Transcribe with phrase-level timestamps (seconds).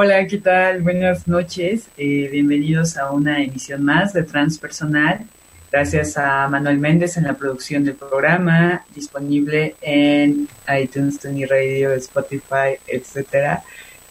[0.00, 0.82] Hola, ¿qué tal?
[0.82, 1.88] Buenas noches.
[1.96, 5.26] Eh, bienvenidos a una emisión más de Transpersonal.
[5.72, 10.48] Gracias a Manuel Méndez en la producción del programa, disponible en
[10.80, 13.64] iTunes, Tony Radio, Spotify, etcétera,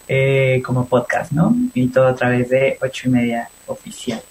[0.10, 1.56] eh, como podcast, ¿no?
[1.74, 4.22] Y todo a través de ocho y media oficial.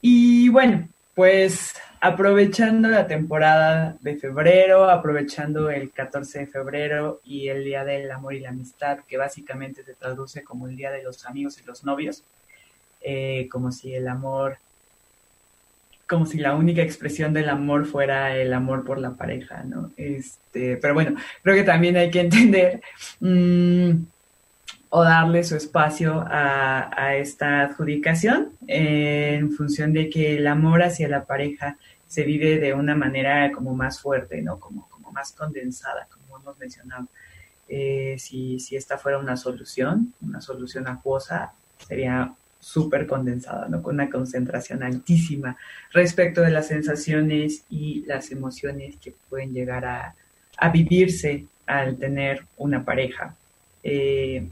[0.00, 7.62] Y bueno, pues aprovechando la temporada de febrero, aprovechando el 14 de febrero y el
[7.62, 11.26] Día del Amor y la Amistad, que básicamente se traduce como el Día de los
[11.26, 12.24] Amigos y los Novios,
[13.02, 14.56] eh, como si el amor,
[16.08, 19.92] como si la única expresión del amor fuera el amor por la pareja, ¿no?
[19.98, 22.80] Este, pero bueno, creo que también hay que entender
[23.20, 23.90] mm,
[24.90, 31.24] o darle su espacio a, esta adjudicación en función de que el amor hacia la
[31.24, 31.76] pareja
[32.06, 34.58] se vive de una manera como más fuerte, ¿no?
[34.58, 37.06] Como, como más condensada, como hemos mencionado.
[37.68, 41.52] Eh, si, si esta fuera una solución, una solución acuosa,
[41.86, 43.80] sería súper condensada, ¿no?
[43.82, 45.56] Con una concentración altísima
[45.92, 50.14] respecto de las sensaciones y las emociones que pueden llegar a,
[50.56, 53.36] a vivirse al tener una pareja.
[53.82, 54.46] Eh,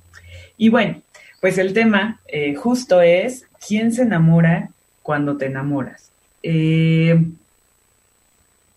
[0.56, 1.02] y bueno,
[1.40, 4.70] pues el tema eh, justo es quién se enamora
[5.02, 6.10] cuando te enamoras.
[6.42, 7.24] Eh,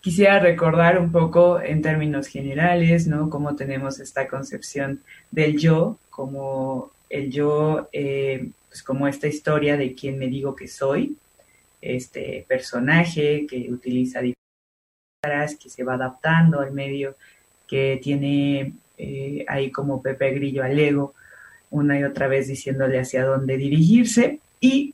[0.02, 3.30] quisiera recordar un poco en términos generales, ¿no?
[3.30, 10.18] Cómo tenemos esta concepción del yo, como el yo, pues como esta historia de quién
[10.18, 11.18] me digo que soy,
[11.82, 14.38] este personaje que utiliza diferentes
[15.62, 17.16] que se va adaptando al medio,
[17.68, 21.14] que tiene eh, ahí como Pepe Grillo al ego,
[21.70, 24.94] una y otra vez diciéndole hacia dónde dirigirse y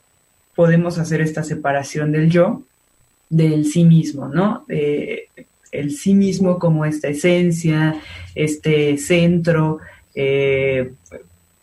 [0.55, 2.63] podemos hacer esta separación del yo
[3.29, 4.65] del sí mismo, ¿no?
[5.71, 7.95] el sí mismo como esta esencia,
[8.35, 9.79] este centro,
[10.15, 10.91] eh,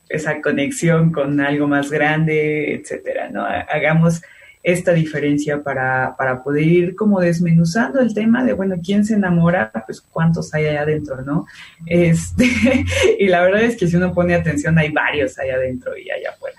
[0.09, 3.45] esa conexión con algo más grande, etcétera, ¿no?
[3.45, 4.23] Hagamos
[4.65, 9.71] esta diferencia para, para, poder ir como desmenuzando el tema de, bueno, ¿quién se enamora?
[9.85, 11.47] Pues cuántos hay allá adentro, ¿no?
[11.85, 12.47] Este,
[13.19, 16.31] y la verdad es que si uno pone atención, hay varios allá adentro y allá
[16.31, 16.57] afuera.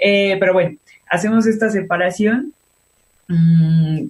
[0.00, 0.78] Eh, pero bueno,
[1.08, 2.52] hacemos esta separación
[3.28, 4.06] mmm,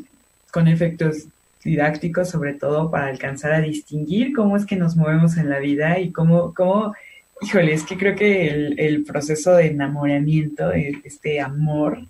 [0.51, 1.27] con efectos
[1.63, 5.99] didácticos, sobre todo para alcanzar a distinguir cómo es que nos movemos en la vida
[5.99, 6.95] y cómo, cómo
[7.43, 12.07] híjole, es que creo que el, el proceso de enamoramiento, este amor,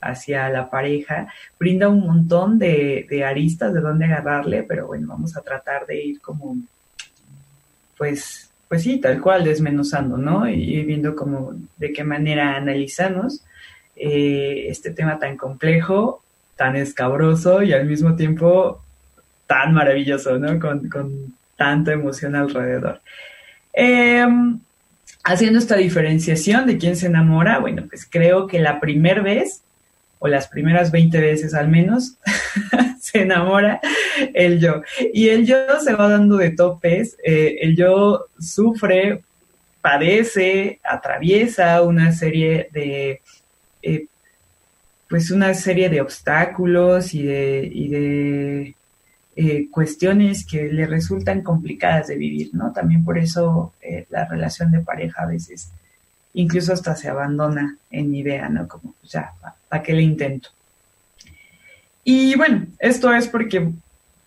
[0.00, 1.28] hacia la pareja,
[1.58, 6.20] brinda un montón de, aristas de dónde agarrarle, pero bueno, vamos a tratar de ir
[6.20, 6.56] como,
[7.98, 10.48] pues, pues sí, tal cual, desmenuzando, ¿no?
[10.48, 13.42] Y viendo como de qué manera analizamos
[13.96, 16.22] eh, este tema tan complejo,
[16.56, 18.82] tan escabroso y al mismo tiempo
[19.46, 20.58] tan maravilloso, ¿no?
[20.60, 23.00] Con, con tanta emoción alrededor.
[23.72, 24.60] Em,
[25.24, 29.62] haciendo esta diferenciación de quién se enamora, bueno, pues creo que la primera vez
[30.20, 32.18] o las primeras 20 veces al menos,
[33.00, 33.80] se enamora
[34.34, 34.82] el yo.
[35.12, 39.22] Y el yo se va dando de topes, eh, el yo sufre,
[39.80, 43.22] padece, atraviesa una serie de,
[43.82, 44.06] eh,
[45.08, 48.74] pues una serie de obstáculos y de, y de
[49.36, 52.72] eh, cuestiones que le resultan complicadas de vivir, ¿no?
[52.72, 53.72] También por eso
[54.10, 55.72] la relación de pareja a veces
[56.34, 58.68] incluso hasta se abandona en idea, ¿no?
[58.68, 59.32] Como, pues, ya,
[59.68, 60.50] ¿para qué le intento?
[62.04, 63.70] Y bueno, esto es porque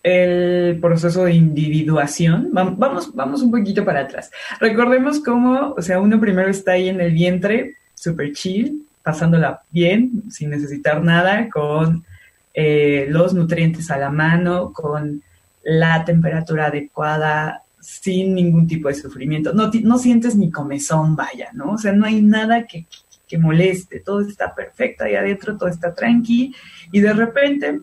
[0.02, 4.30] el proceso de individuación, vamos, vamos un poquito para atrás.
[4.60, 10.24] Recordemos cómo, o sea, uno primero está ahí en el vientre, súper chill, pasándola bien,
[10.30, 12.04] sin necesitar nada, con
[12.52, 15.22] eh, los nutrientes a la mano, con
[15.62, 19.52] la temperatura adecuada, sin ningún tipo de sufrimiento.
[19.52, 21.72] No, no sientes ni comezón, vaya, ¿no?
[21.72, 22.86] O sea, no hay nada que,
[23.28, 26.54] que moleste, todo está perfecto ahí adentro, todo está tranqui,
[26.92, 27.80] y de repente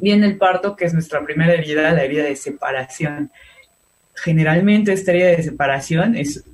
[0.00, 3.32] viene el parto, que es nuestra primera herida, la herida de separación.
[4.14, 6.44] Generalmente esta herida de separación es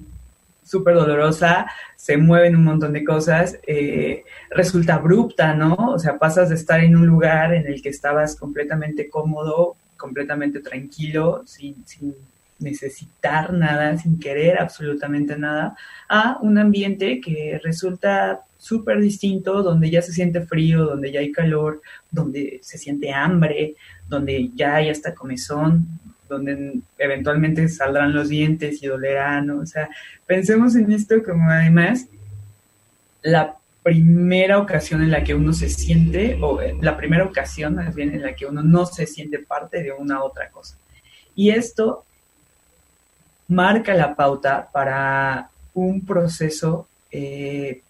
[0.64, 5.74] súper dolorosa, se mueven un montón de cosas, eh, resulta abrupta, ¿no?
[5.74, 10.60] O sea, pasas de estar en un lugar en el que estabas completamente cómodo, completamente
[10.60, 12.14] tranquilo, sin, sin
[12.58, 15.76] necesitar nada, sin querer absolutamente nada,
[16.08, 21.32] a un ambiente que resulta súper distinto, donde ya se siente frío, donde ya hay
[21.32, 23.74] calor, donde se siente hambre,
[24.08, 25.86] donde ya hay hasta comezón,
[26.28, 29.88] donde eventualmente saldrán los dientes y dolerán, o sea,
[30.26, 32.08] pensemos en esto como además
[33.22, 38.12] la primera ocasión en la que uno se siente, o la primera ocasión más bien
[38.12, 40.76] en la que uno no se siente parte de una otra cosa.
[41.36, 42.04] Y esto
[43.48, 47.82] marca la pauta para un proceso eh,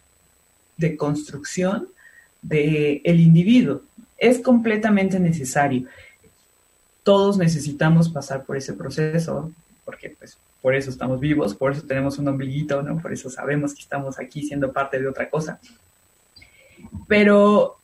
[0.77, 1.89] de construcción
[2.43, 3.83] del el individuo.
[4.19, 5.87] Es completamente necesario.
[7.03, 9.53] Todos necesitamos pasar por ese proceso,
[9.85, 13.01] porque pues por eso estamos vivos, por eso tenemos un ombliguito, ¿no?
[13.01, 15.61] Por eso sabemos que estamos aquí siendo parte de otra cosa.
[17.07, 17.77] Pero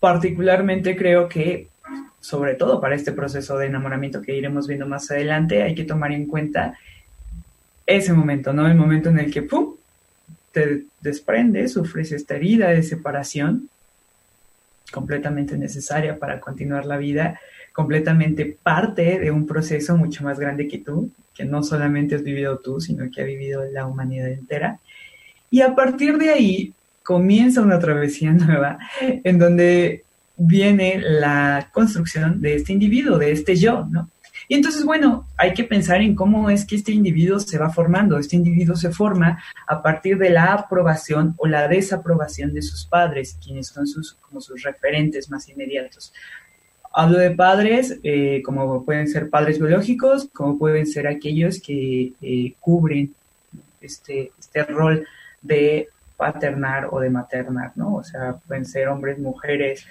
[0.00, 1.68] particularmente creo que,
[2.20, 6.12] sobre todo para este proceso de enamoramiento que iremos viendo más adelante, hay que tomar
[6.12, 6.78] en cuenta
[7.86, 8.66] ese momento, ¿no?
[8.66, 9.74] El momento en el que, ¡pum!,
[10.52, 13.68] te desprendes, sufres esta herida de separación
[14.92, 17.38] completamente necesaria para continuar la vida,
[17.72, 22.58] completamente parte de un proceso mucho más grande que tú, que no solamente has vivido
[22.58, 24.80] tú, sino que ha vivido la humanidad entera.
[25.50, 30.04] Y a partir de ahí comienza una travesía nueva en donde
[30.38, 34.08] viene la construcción de este individuo, de este yo, ¿no?
[34.50, 38.18] Y entonces, bueno, hay que pensar en cómo es que este individuo se va formando.
[38.18, 43.36] Este individuo se forma a partir de la aprobación o la desaprobación de sus padres,
[43.44, 46.14] quienes son sus, como sus referentes más inmediatos.
[46.94, 52.54] Hablo de padres eh, como pueden ser padres biológicos, como pueden ser aquellos que eh,
[52.58, 53.14] cubren
[53.82, 55.06] este, este rol
[55.42, 57.96] de paternar o de maternar, ¿no?
[57.96, 59.86] O sea, pueden ser hombres, mujeres,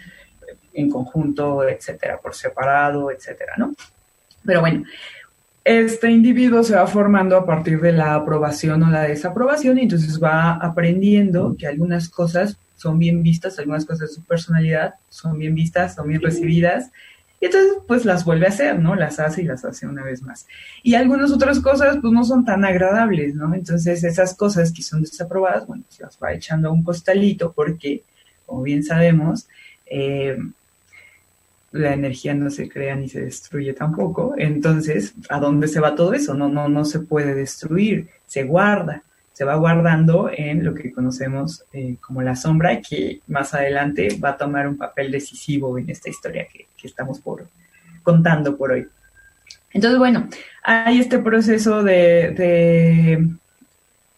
[0.73, 3.73] en conjunto, etcétera, por separado, etcétera, ¿no?
[4.45, 4.83] Pero bueno,
[5.63, 10.23] este individuo se va formando a partir de la aprobación o la desaprobación y entonces
[10.23, 15.55] va aprendiendo que algunas cosas son bien vistas, algunas cosas de su personalidad son bien
[15.55, 16.91] vistas, son bien recibidas.
[17.41, 18.95] Y entonces, pues las vuelve a hacer, ¿no?
[18.95, 20.47] Las hace y las hace una vez más.
[20.83, 23.53] Y algunas otras cosas, pues no son tan agradables, ¿no?
[23.53, 28.03] Entonces, esas cosas que son desaprobadas, bueno, se las va echando a un costalito porque,
[28.45, 29.47] como bien sabemos,
[29.89, 30.37] eh,
[31.71, 34.33] la energía no se crea ni se destruye tampoco.
[34.37, 36.33] Entonces, ¿a dónde se va todo eso?
[36.33, 39.03] No, no, no se puede destruir, se guarda,
[39.33, 44.29] se va guardando en lo que conocemos eh, como la sombra, que más adelante va
[44.29, 47.47] a tomar un papel decisivo en esta historia que, estamos por,
[48.01, 48.87] contando por hoy.
[49.71, 50.29] Entonces, bueno,
[50.63, 53.27] hay este proceso de, de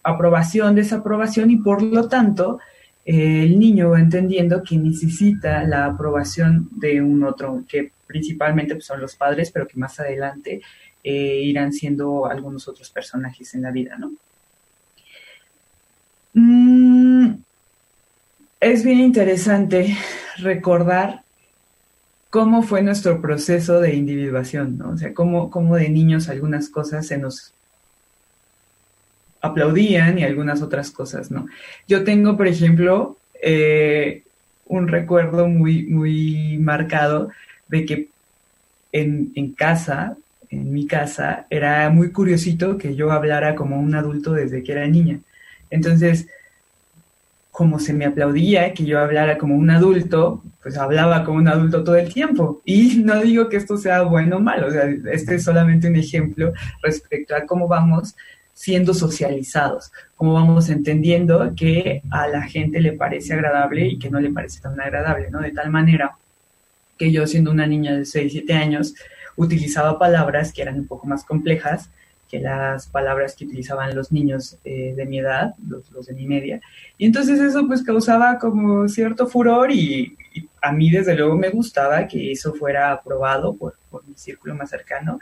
[0.04, 2.60] aprobación, desaprobación y por lo tanto
[3.12, 9.16] el niño entendiendo que necesita la aprobación de un otro, que principalmente pues, son los
[9.16, 10.62] padres, pero que más adelante
[11.04, 14.12] eh, irán siendo algunos otros personajes en la vida, ¿no?
[16.36, 17.40] Mm,
[18.60, 19.98] es bien interesante
[20.38, 21.24] recordar
[22.30, 24.92] cómo fue nuestro proceso de individuación, ¿no?
[24.92, 27.54] O sea, cómo, cómo de niños algunas cosas se nos
[29.42, 31.48] aplaudían y algunas otras cosas, ¿no?
[31.88, 34.24] Yo tengo, por ejemplo, eh,
[34.66, 37.30] un recuerdo muy, muy marcado
[37.68, 38.08] de que
[38.92, 40.18] en, en, casa,
[40.50, 44.88] en mi casa, era muy curiosito que yo hablara como un adulto desde que era
[44.88, 45.20] niña.
[45.70, 46.28] Entonces,
[47.52, 51.84] como se me aplaudía que yo hablara como un adulto, pues hablaba como un adulto
[51.84, 52.62] todo el tiempo.
[52.64, 55.98] Y no digo que esto sea bueno o malo, o sea, este es solamente un
[55.98, 58.16] ejemplo respecto a cómo vamos
[58.60, 64.20] siendo socializados, como vamos entendiendo que a la gente le parece agradable y que no
[64.20, 65.40] le parece tan agradable, ¿no?
[65.40, 66.18] De tal manera
[66.98, 68.96] que yo siendo una niña de 6, 7 años,
[69.38, 71.90] utilizaba palabras que eran un poco más complejas
[72.30, 76.60] que las palabras que utilizaban los niños eh, de mi edad, los, de mi media.
[76.98, 80.18] Y entonces eso pues causaba como cierto furor y,
[80.62, 84.70] a mí desde luego me gustaba que eso fuera aprobado por, por mi círculo más
[84.70, 85.18] cercano.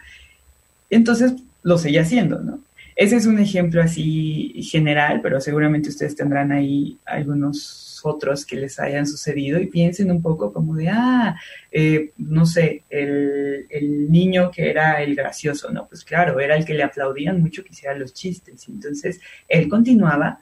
[0.89, 2.61] Entonces lo seguía haciendo, ¿no?
[2.97, 8.79] Ese es un ejemplo así general, pero seguramente ustedes tendrán ahí algunos otros que les
[8.79, 11.35] hayan sucedido y piensen un poco como de, ah,
[11.71, 13.67] eh, no sé, el,
[14.09, 15.87] niño que era el gracioso, ¿no?
[15.87, 18.67] Pues claro, era el que le aplaudían mucho que hiciera los chistes.
[18.67, 20.39] Entonces, él continuaba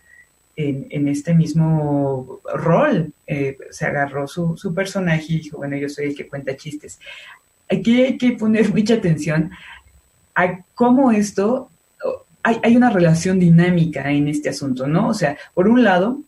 [0.55, 3.11] en, este mismo rol.
[3.27, 7.01] Eh, se agarró su, su, personaje y dijo, bueno, yo soy el que cuenta chistes.
[7.69, 9.51] Aquí hay que poner mucha atención
[10.35, 11.69] a cómo esto
[12.45, 15.09] hay, una relación dinámica en este asunto, ¿no?
[15.09, 16.21] O sea, por un lado,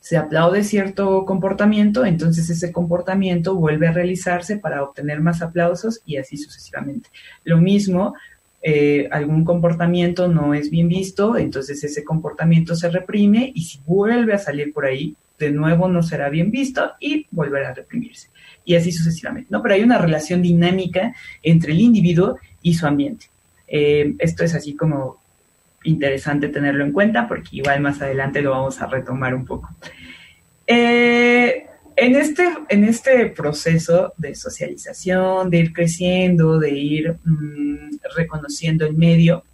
[0.00, 6.18] se aplaude cierto comportamiento, entonces ese comportamiento vuelve a realizarse para obtener más aplausos y
[6.18, 7.08] así sucesivamente.
[7.44, 8.14] Lo mismo,
[8.62, 14.34] eh, algún comportamiento no es bien visto, entonces ese comportamiento se reprime y si vuelve
[14.34, 18.28] a salir por ahí, de nuevo no será bien visto y volverá a reprimirse.
[18.66, 19.62] Y así sucesivamente, ¿no?
[19.62, 23.26] Pero hay una relación dinámica entre el individuo y su ambiente.
[23.66, 25.25] Eh, esto es así como
[25.86, 29.68] interesante tenerlo en cuenta porque igual más adelante lo vamos a retomar un poco.
[30.66, 31.66] Eh,
[31.96, 38.94] en, este, en este proceso de socialización, de ir creciendo, de ir mm, reconociendo el
[38.94, 39.44] medio,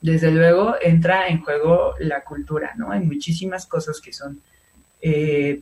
[0.00, 2.90] desde luego entra en juego la cultura, ¿no?
[2.90, 4.40] Hay muchísimas cosas que son
[5.00, 5.60] eh,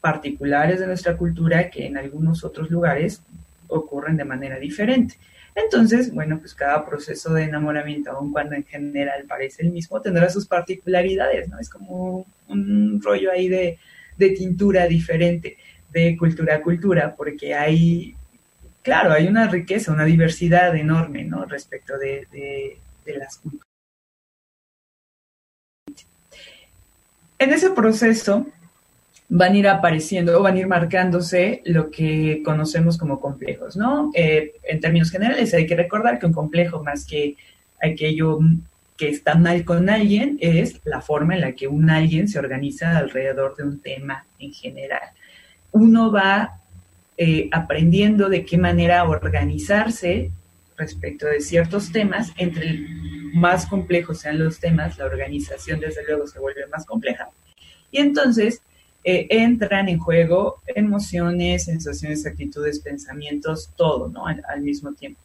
[0.00, 3.22] particulares de nuestra cultura que en algunos otros lugares
[3.68, 5.16] ocurren de manera diferente.
[5.54, 10.28] Entonces, bueno, pues cada proceso de enamoramiento, aun cuando en general parece el mismo, tendrá
[10.28, 11.58] sus particularidades, ¿no?
[11.58, 13.78] Es como un rollo ahí de,
[14.36, 15.56] tintura diferente,
[15.92, 18.14] de cultura a cultura, porque hay,
[18.82, 21.46] claro, hay una riqueza, una diversidad enorme, ¿no?
[21.46, 23.66] Respecto de, de las culturas.
[27.38, 28.46] En ese proceso,
[29.32, 34.10] van a ir apareciendo o van a ir marcándose lo que conocemos como complejos, ¿no?
[34.12, 37.36] Eh, en términos generales hay que recordar que un complejo más que
[37.80, 38.40] aquello
[38.96, 42.98] que está mal con alguien es la forma en la que un alguien se organiza
[42.98, 45.10] alrededor de un tema en general.
[45.70, 46.58] Uno va
[47.16, 50.32] eh, aprendiendo de qué manera organizarse
[50.76, 52.80] respecto de ciertos temas, entre
[53.32, 57.28] más complejos sean los temas, la organización desde luego se vuelve más compleja.
[57.92, 58.60] Y entonces
[59.02, 64.26] eh, entran en juego emociones, sensaciones, actitudes, pensamientos, todo, ¿no?
[64.26, 65.20] Al, mismo tiempo.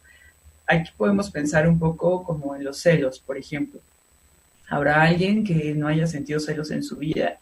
[0.66, 3.80] Aquí podemos pensar un poco como en los celos, por ejemplo.
[4.68, 7.38] Habrá alguien que no haya sentido celos en su vida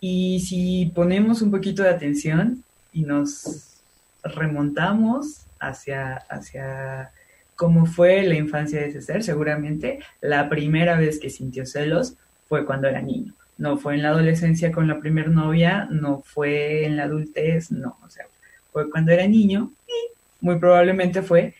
[0.00, 3.80] y si ponemos un poquito de atención y nos
[4.22, 7.12] remontamos hacia, hacia
[7.56, 12.14] cómo fue la infancia de ese ser, seguramente la primera vez que sintió celos
[12.48, 16.84] fue cuando era niño no fue en la adolescencia con la primer novia, no fue
[16.84, 18.26] en la adultez, no, o sea,
[18.72, 21.54] fue cuando era niño y muy probablemente fue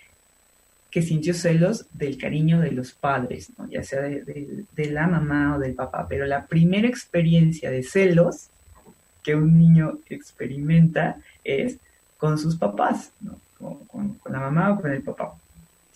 [0.91, 3.69] que sintió celos del cariño de los padres, ¿no?
[3.69, 8.49] ya sea de, la mamá o del papá, pero la primera experiencia de celos
[9.25, 11.79] que un niño experimenta es
[12.17, 13.39] con sus papás, ¿no?
[13.59, 15.35] con, la mamá o con el papá.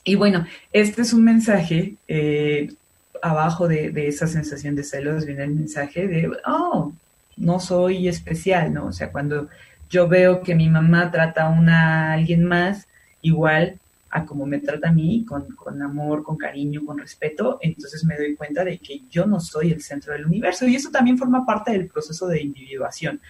[0.03, 2.73] Y bueno, este es un mensaje eh,
[3.23, 6.93] abajo de, esa sensación de celos viene el mensaje de, oh,
[7.37, 8.87] no soy especial, ¿no?
[8.87, 9.49] O sea, cuando
[9.89, 12.87] yo veo que mi mamá trata a alguien más
[13.23, 13.79] igual
[14.11, 18.37] a como me trata a mí, con, amor, con cariño, con respeto, entonces me doy
[18.37, 20.67] cuenta de que yo no soy el centro del universo.
[20.67, 23.21] Y eso también forma parte del proceso de individuación.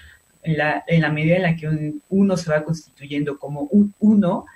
[0.45, 4.47] En la, en la medida en la que uno se va constituyendo como un uno,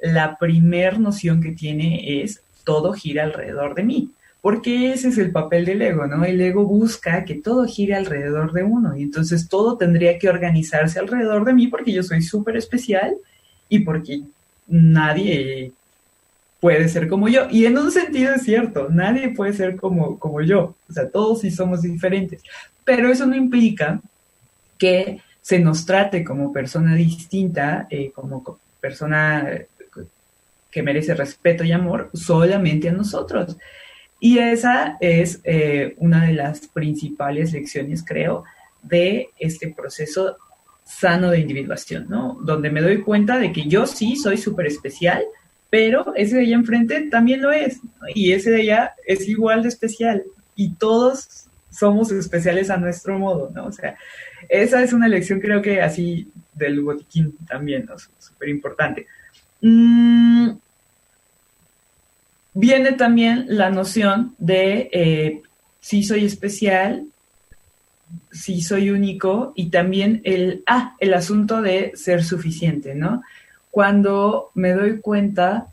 [0.00, 4.10] la primer noción que tiene es todo gira alrededor de mí
[4.44, 6.22] porque ese es el papel del ego, ¿no?
[6.22, 10.98] El ego busca que todo gire alrededor de uno y entonces todo tendría que organizarse
[10.98, 13.16] alrededor de mí porque yo soy súper especial
[13.70, 14.20] y porque
[14.66, 15.72] nadie
[16.60, 17.46] puede ser como yo.
[17.50, 21.40] Y en un sentido es cierto, nadie puede ser como, como yo, o sea, todos
[21.40, 22.42] sí somos diferentes,
[22.84, 23.98] pero eso no implica
[24.76, 29.48] que se nos trate como persona distinta, eh, como persona
[30.70, 33.56] que merece respeto y amor solamente a nosotros.
[34.24, 38.44] Y esa es eh, una de las principales lecciones, creo,
[38.82, 40.38] de este proceso
[40.82, 42.38] sano de individuación, ¿no?
[42.40, 45.22] Donde me doy cuenta de que yo sí soy súper especial,
[45.68, 47.80] pero ese de allá enfrente también lo es,
[48.14, 50.22] y ese de allá es igual de especial,
[50.56, 53.66] y todos somos especiales a nuestro modo, ¿no?
[53.66, 53.94] O sea,
[54.48, 57.96] esa es una lección creo que así del botiquín también, ¿no?
[58.18, 59.06] Súper importante.
[59.60, 60.52] Mm,
[62.54, 65.42] viene también la noción de eh,
[65.80, 67.04] si soy especial,
[68.30, 73.22] si soy único y también el, ah, el asunto de ser suficiente, ¿no?
[73.70, 75.66] Cuando me doy cuenta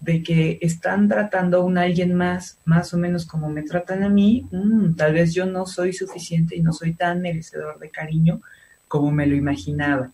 [0.00, 4.08] de que están tratando a un alguien más, más o menos como me tratan a
[4.08, 8.40] mí, mm, tal vez yo no soy suficiente y no soy tan merecedor de cariño
[8.88, 10.10] como me lo imaginaba.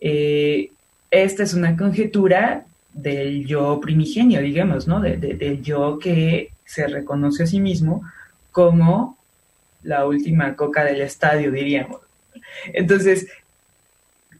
[0.00, 0.70] Eh,
[1.10, 5.00] esta es una conjetura del yo primigenio, digamos, ¿no?
[5.00, 8.02] del yo que se reconoce a sí mismo
[8.50, 9.18] como
[9.82, 12.00] la última coca del estadio, diríamos.
[12.72, 13.28] Entonces,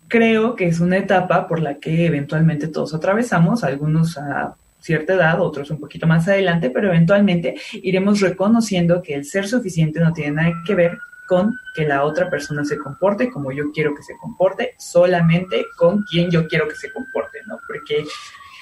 [0.08, 5.40] creo que es una etapa por la que eventualmente todos atravesamos, algunos a cierta edad,
[5.40, 10.32] otros un poquito más adelante, pero eventualmente iremos reconociendo que el ser suficiente no tiene
[10.32, 14.16] nada que ver con que la otra persona se comporte como yo quiero que se
[14.16, 17.58] comporte, solamente con quien yo quiero que se comporte, ¿no?
[17.66, 18.04] Porque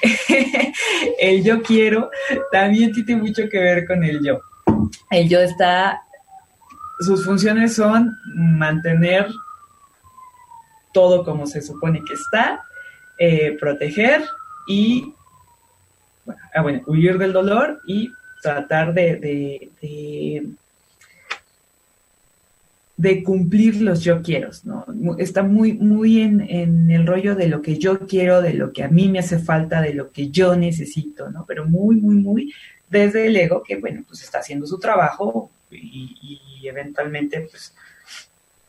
[1.19, 2.11] el yo quiero
[2.51, 4.41] también tiene mucho que ver con el yo.
[5.11, 6.03] El yo está,
[7.01, 9.29] sus funciones son mantener
[10.93, 12.63] todo como se supone que está,
[13.19, 14.25] eh, proteger
[14.67, 15.15] y
[16.55, 18.11] ah, bueno, huir del dolor y
[18.43, 20.55] tratar de
[23.25, 24.85] cumplir los yo quiero, ¿no?
[25.19, 28.89] Está muy, muy en, el rollo de lo que yo quiero, de lo que a
[28.89, 31.45] mí me hace falta, de lo que yo necesito, ¿no?
[31.47, 32.55] Pero muy, muy, muy
[32.89, 37.75] desde el ego que, bueno, pues está haciendo su trabajo y, y eventualmente, pues,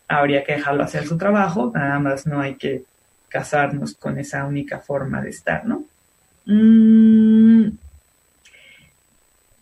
[0.08, 2.84] habría que dejarlo hacer su trabajo, nada más no hay que
[3.29, 5.84] casarnos con esa única forma de estar, ¿no?
[6.46, 7.70] Mm,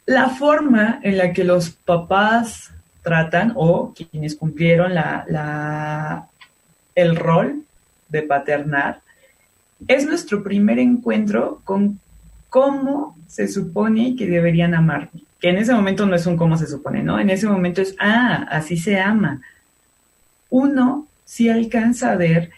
[0.05, 2.71] la forma en la que los papás
[3.03, 6.27] tratan o quienes cumplieron la,
[6.95, 7.63] el rol
[8.09, 9.01] de paternar
[9.87, 11.99] es nuestro primer encuentro con
[12.49, 15.23] cómo se supone que deberían amarme.
[15.39, 17.19] Que en ese momento no es un cómo se supone, ¿no?
[17.19, 19.41] En ese momento es, ah, así se ama.
[20.49, 22.51] Uno sí alcanza a ver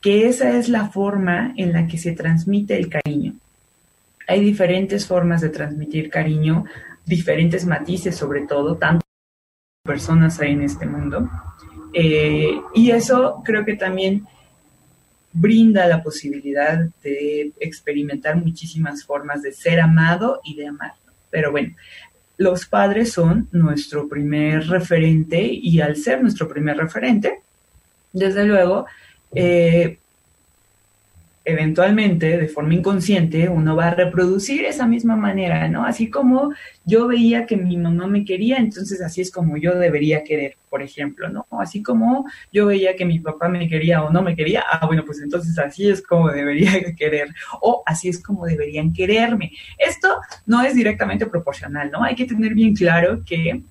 [0.00, 3.34] que esa es la forma en la que se transmite el cariño.
[4.28, 6.66] Hay diferentes formas de transmitir cariño,
[7.04, 9.07] diferentes matices sobre todo, tantas
[9.88, 11.28] personas hay en este mundo.
[11.94, 14.26] Eh, y eso creo que también
[15.32, 20.92] brinda la posibilidad de experimentar muchísimas formas de ser amado y de amar.
[21.30, 21.74] Pero bueno,
[22.36, 27.40] los padres son nuestro primer referente y al ser nuestro primer referente,
[28.12, 28.86] desde luego,
[29.34, 29.98] eh,
[31.48, 35.86] eventualmente, de forma inconsciente, uno va a reproducir esa misma manera, ¿no?
[35.86, 36.52] Así como
[36.84, 40.82] yo veía que mi mamá me quería, entonces así es como yo debería querer, por
[40.82, 41.46] ejemplo, ¿no?
[41.58, 45.06] Así como yo veía que mi papá me quería o no me quería, ah, bueno,
[45.06, 49.52] pues entonces así es como debería querer, o así es como deberían quererme.
[49.78, 52.04] Esto no es directamente proporcional, ¿no?
[52.04, 53.62] Hay que tener bien claro que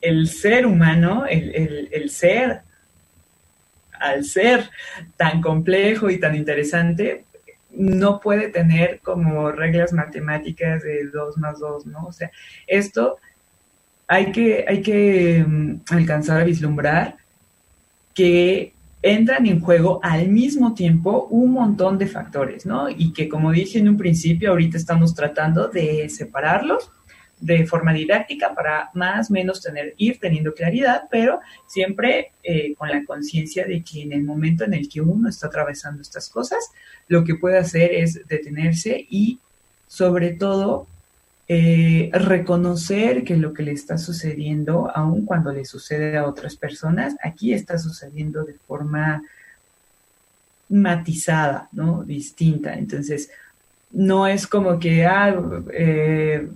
[0.00, 2.62] el ser humano, el, el ser
[4.00, 4.70] al ser
[5.16, 7.24] tan complejo y tan interesante,
[7.70, 12.06] no puede tener como reglas matemáticas de 2 más 2, ¿no?
[12.06, 12.30] O sea,
[12.66, 13.18] esto
[14.08, 17.16] hay que, hay que mm, alcanzar a vislumbrar
[18.12, 22.88] que entran en juego al mismo tiempo un montón de factores, ¿no?
[22.90, 26.90] Y que como dije en un principio, ahorita estamos tratando de separarlos
[27.40, 32.90] de forma didáctica para más o menos tener, ir teniendo claridad, pero siempre eh, con
[32.90, 36.58] la conciencia de que en el momento en el que uno está atravesando estas cosas,
[37.08, 39.38] lo que puede hacer es detenerse y
[39.86, 40.86] sobre todo
[41.48, 47.16] eh, reconocer que lo que le está sucediendo, aun cuando le sucede a otras personas,
[47.24, 49.22] aquí está sucediendo de forma
[50.68, 52.04] matizada, ¿no?
[52.04, 52.74] Distinta.
[52.74, 53.30] Entonces,
[53.90, 55.34] no es como que, ah,
[55.72, 56.48] eh,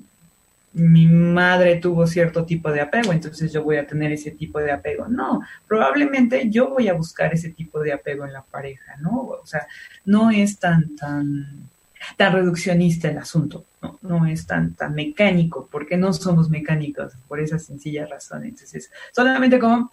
[0.75, 4.73] mi madre tuvo cierto tipo de apego, entonces yo voy a tener ese tipo de
[4.73, 5.09] apego.
[5.09, 9.21] No, probablemente yo voy a buscar ese tipo de apego en la pareja, ¿no?
[9.21, 9.67] O sea,
[10.05, 11.69] no es tan, tan,
[12.17, 17.39] tan reduccionista el asunto, no, no es tan, tan mecánico, porque no somos mecánicos, por
[17.39, 18.45] esa sencilla razón.
[18.45, 19.93] Entonces, solamente como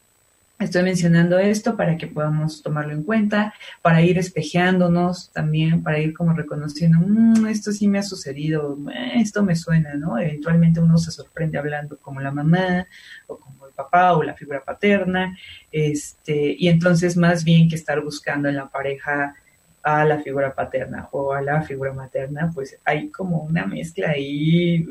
[0.61, 6.13] Estoy mencionando esto para que podamos tomarlo en cuenta, para ir espejeándonos también, para ir
[6.13, 10.19] como reconociendo, mm, esto sí me ha sucedido, eh, esto me suena, ¿no?
[10.19, 12.85] Eventualmente uno se sorprende hablando como la mamá
[13.25, 15.35] o como el papá o la figura paterna,
[15.71, 19.33] este, y entonces más bien que estar buscando en la pareja
[19.81, 24.85] a la figura paterna o a la figura materna, pues hay como una mezcla ahí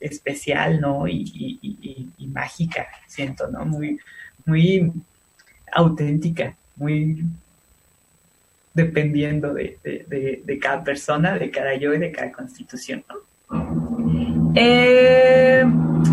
[0.00, 1.06] especial, ¿no?
[1.06, 1.24] Y,
[1.60, 3.66] y, y mágica, siento, ¿no?
[3.66, 3.98] Muy,
[4.44, 4.92] muy
[5.72, 7.24] auténtica, muy
[8.72, 9.78] dependiendo de,
[10.60, 13.04] cada persona, de cada yo y de cada constitución.
[14.54, 15.64] Eh,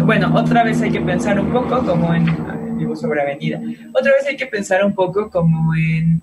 [0.05, 3.59] bueno, otra vez hay que pensar un poco como en, vivo sobre avenida,
[3.93, 6.21] otra vez hay que pensar un poco como en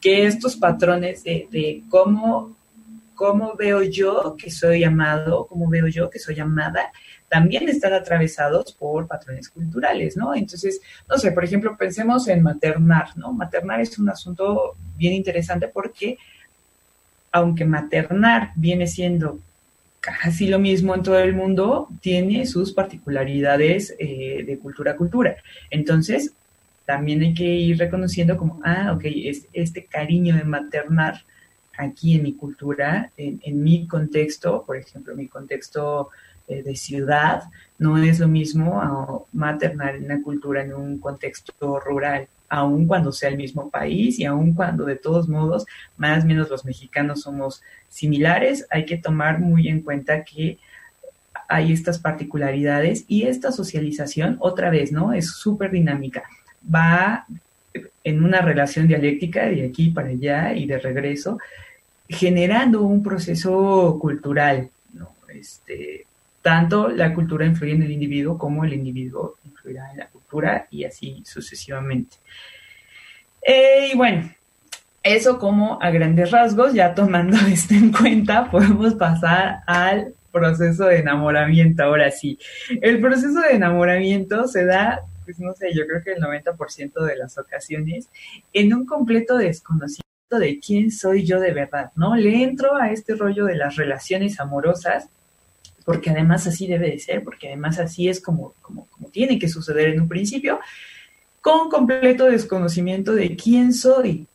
[0.00, 2.56] que estos patrones de, de cómo,
[3.14, 6.92] cómo veo yo que soy amado, cómo veo yo que soy amada,
[7.28, 10.34] también están atravesados por patrones culturales, ¿no?
[10.34, 13.32] Entonces, no sé, por ejemplo, pensemos en maternar, ¿no?
[13.32, 16.18] Maternar es un asunto bien interesante porque
[17.30, 19.38] aunque maternar viene siendo
[20.00, 25.36] casi lo mismo en todo el mundo, tiene sus particularidades eh, de cultura a cultura.
[25.70, 26.32] Entonces,
[26.86, 31.22] también hay que ir reconociendo como, ah, ok, es, este cariño de maternar
[31.76, 36.08] aquí en mi cultura, en, en mi contexto, por ejemplo, mi contexto
[36.48, 37.44] de ciudad,
[37.78, 43.28] no es lo mismo maternar en una cultura en un contexto rural, aun cuando sea
[43.28, 47.62] el mismo país y aun cuando de todos modos, más o menos los mexicanos somos
[47.88, 50.58] similares, hay que tomar muy en cuenta que
[51.48, 55.12] hay estas particularidades y esta socialización, otra vez, ¿no?
[55.12, 56.24] Es súper dinámica.
[56.74, 57.26] Va
[58.04, 61.38] en una relación dialéctica de aquí para allá y de regreso,
[62.08, 65.10] generando un proceso cultural, ¿no?
[65.28, 66.06] Este,
[66.48, 70.84] tanto la cultura influye en el individuo como el individuo influirá en la cultura y
[70.84, 72.16] así sucesivamente.
[73.42, 74.32] Eh, y bueno,
[75.02, 81.00] eso como a grandes rasgos, ya tomando esto en cuenta, podemos pasar al proceso de
[81.00, 81.82] enamoramiento.
[81.82, 82.38] Ahora sí,
[82.80, 87.16] el proceso de enamoramiento se da, pues no sé, yo creo que el 90% de
[87.16, 88.08] las ocasiones
[88.54, 92.16] en un completo desconocimiento de quién soy yo de verdad, ¿no?
[92.16, 95.10] Le entro a este rollo de las relaciones amorosas
[95.88, 99.88] porque además así debe de ser, porque además así es como, como, tiene que suceder
[99.88, 100.60] en un principio,
[101.40, 104.26] con completo desconocimiento de quién soy,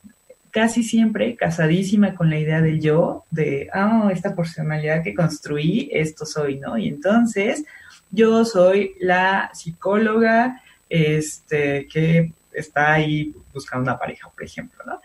[0.50, 6.26] casi siempre casadísima con la idea del yo, de, ah, esta personalidad que construí, esto
[6.26, 6.76] soy, ¿no?
[6.76, 7.64] Y entonces
[8.10, 15.02] yo soy la psicóloga este, que está ahí buscando una pareja, por ejemplo, ¿no?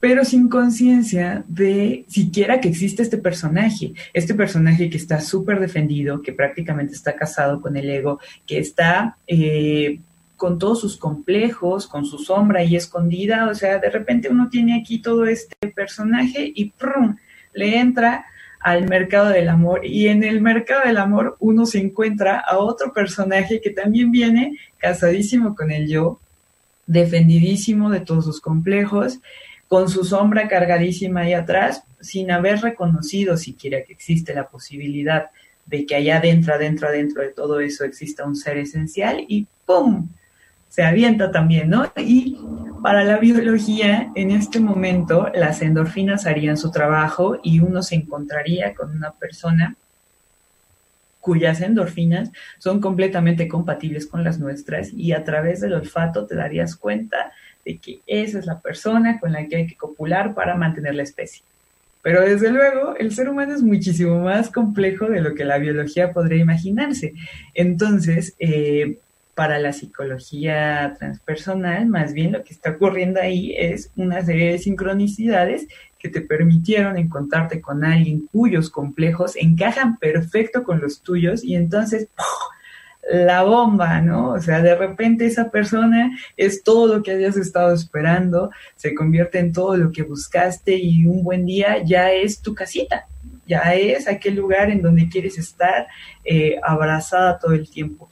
[0.00, 6.22] Pero sin conciencia de siquiera que existe este personaje, este personaje que está súper defendido,
[6.22, 10.00] que prácticamente está casado con el ego, que está eh,
[10.36, 14.80] con todos sus complejos, con su sombra y escondida, o sea, de repente uno tiene
[14.80, 17.16] aquí todo este personaje y ¡prum!
[17.52, 18.24] le entra
[18.60, 19.84] al mercado del amor.
[19.84, 24.56] Y en el mercado del amor uno se encuentra a otro personaje que también viene
[24.78, 26.20] casadísimo con el yo,
[26.86, 29.20] defendidísimo de todos sus complejos,
[29.70, 35.30] con su sombra cargadísima ahí atrás, sin haber reconocido siquiera que existe la posibilidad
[35.64, 40.08] de que allá adentro, adentro, adentro de todo eso exista un ser esencial y ¡pum!
[40.68, 41.92] se avienta también, ¿no?
[41.96, 42.36] Y
[42.82, 48.74] para la biología, en este momento, las endorfinas harían su trabajo y uno se encontraría
[48.74, 49.76] con una persona
[51.20, 56.74] cuyas endorfinas son completamente compatibles con las nuestras y a través del olfato te darías
[56.74, 57.30] cuenta
[57.64, 61.02] de que esa es la persona con la que hay que copular para mantener la
[61.02, 61.42] especie.
[62.02, 66.12] Pero desde luego, el ser humano es muchísimo más complejo de lo que la biología
[66.12, 67.12] podría imaginarse.
[67.54, 68.98] Entonces, eh,
[69.34, 74.58] para la psicología transpersonal, más bien lo que está ocurriendo ahí es una serie de
[74.58, 75.66] sincronicidades
[75.98, 82.08] que te permitieron encontrarte con alguien cuyos complejos encajan perfecto con los tuyos y entonces
[83.08, 84.32] la bomba, ¿no?
[84.32, 89.38] O sea, de repente esa persona es todo lo que habías estado esperando, se convierte
[89.38, 93.06] en todo lo que buscaste y un buen día ya es tu casita,
[93.46, 95.86] ya es aquel lugar en donde quieres estar
[96.24, 98.08] eh, abrazada todo el tiempo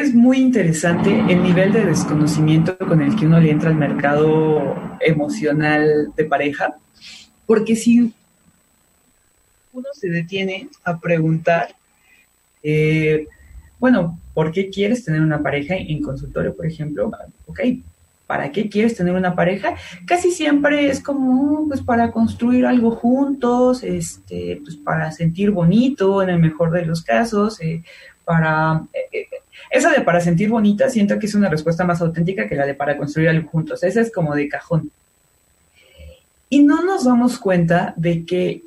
[0.00, 4.74] es muy interesante el nivel de desconocimiento con el que uno le entra al mercado
[5.00, 6.74] emocional de pareja,
[7.46, 8.12] porque si
[9.72, 11.76] uno se detiene a preguntar,
[12.64, 13.28] eh,
[13.78, 17.12] bueno, ¿por qué quieres tener una pareja en consultorio, por ejemplo?
[17.46, 17.60] Ok,
[18.26, 19.76] ¿para qué quieres tener una pareja?
[20.06, 26.30] Casi siempre es como, pues para construir algo juntos, este, pues para sentir bonito en
[26.30, 27.82] el mejor de los casos, eh,
[28.24, 28.82] para...
[29.12, 29.26] Eh,
[29.70, 32.74] esa de para sentir bonita siento que es una respuesta más auténtica que la de
[32.74, 33.82] para construir algo juntos.
[33.82, 34.90] Esa es como de cajón.
[36.48, 38.62] Y no nos damos cuenta de que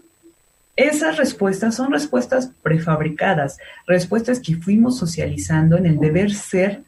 [0.78, 6.84] esas respuestas son respuestas prefabricadas, respuestas que fuimos socializando en el deber ser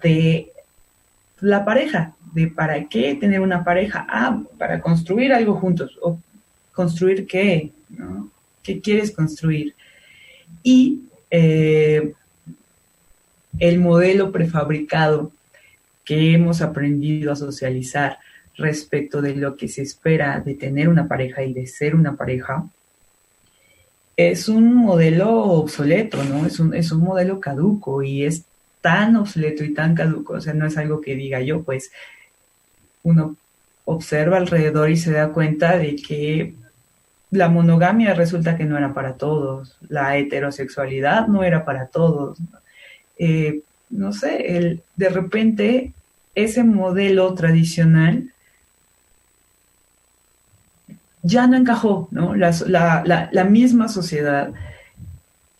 [0.00, 0.52] de
[1.40, 6.18] la pareja, de para qué tener una pareja, ah, para construir algo juntos, o
[6.72, 8.30] construir qué, ¿no?
[8.62, 9.74] ¿Qué quieres construir?
[10.62, 12.14] Y eh,
[13.58, 15.32] el modelo prefabricado
[16.04, 18.18] que hemos aprendido a socializar
[18.56, 22.64] respecto de lo que se espera de tener una pareja y de ser una pareja,
[24.16, 26.46] es un modelo obsoleto, ¿no?
[26.46, 28.44] Es un, es un modelo caduco y es
[28.80, 31.90] tan obsoleto y tan caduco, o sea, no es algo que diga yo, pues
[33.02, 33.36] uno
[33.86, 36.54] observa alrededor y se da cuenta de que
[37.30, 42.38] la monogamia resulta que no era para todos, la heterosexualidad no era para todos,
[43.18, 45.92] eh, no sé, el, de repente
[46.34, 48.33] ese modelo tradicional
[51.24, 52.36] ya no encajó, ¿no?
[52.36, 54.52] La, misma sociedad,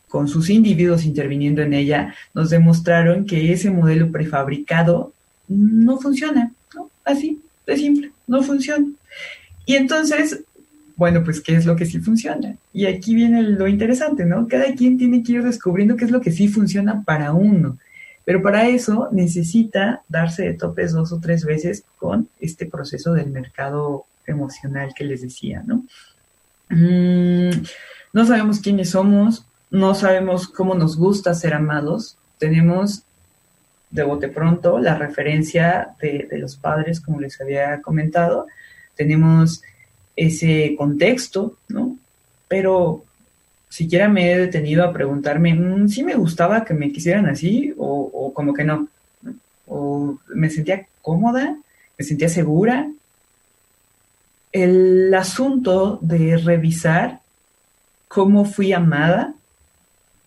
[0.08, 5.12] con sus individuos interviniendo en ella, nos demostraron que ese modelo prefabricado
[5.48, 6.88] no funciona, ¿no?
[7.04, 8.86] Así, de simple, no funciona.
[9.66, 10.44] Y entonces
[10.96, 12.56] bueno, pues qué es lo que sí funciona.
[12.72, 14.46] Y aquí viene lo interesante, ¿no?
[14.46, 17.78] Cada quien tiene que ir descubriendo qué es lo que sí funciona para uno.
[18.24, 23.30] Pero para eso necesita darse de topes dos o tres veces con este proceso del
[23.30, 25.84] mercado emocional que les decía, ¿no?
[26.70, 27.50] Mm,
[28.12, 32.16] no sabemos quiénes somos, no sabemos cómo nos gusta ser amados.
[32.38, 33.02] Tenemos
[33.90, 38.46] de bote pronto la referencia de, los padres, como les había comentado.
[38.96, 39.62] Tenemos
[40.16, 41.96] ese contexto, ¿no?
[42.48, 43.04] Pero
[43.68, 48.32] siquiera me he detenido a preguntarme, mm, ¿sí me gustaba que me quisieran así o,
[48.34, 48.88] como que no?
[49.66, 51.56] ¿O me sentía cómoda?
[51.98, 52.88] ¿Me sentía segura?
[54.54, 57.20] El asunto de revisar
[58.06, 59.34] cómo fui amada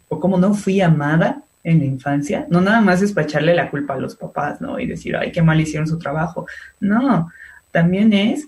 [0.09, 3.99] o cómo no fui amada en la infancia, no nada más despacharle la culpa a
[3.99, 4.79] los papás, ¿no?
[4.79, 6.45] Y decir, ay, qué mal hicieron su trabajo.
[6.81, 7.31] No,
[7.71, 8.47] también es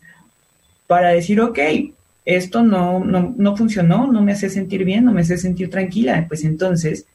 [0.85, 1.59] para decir, ok,
[2.25, 6.25] esto no, no, no funcionó, no me hace sentir bien, no me hace sentir tranquila,
[6.27, 7.05] pues entonces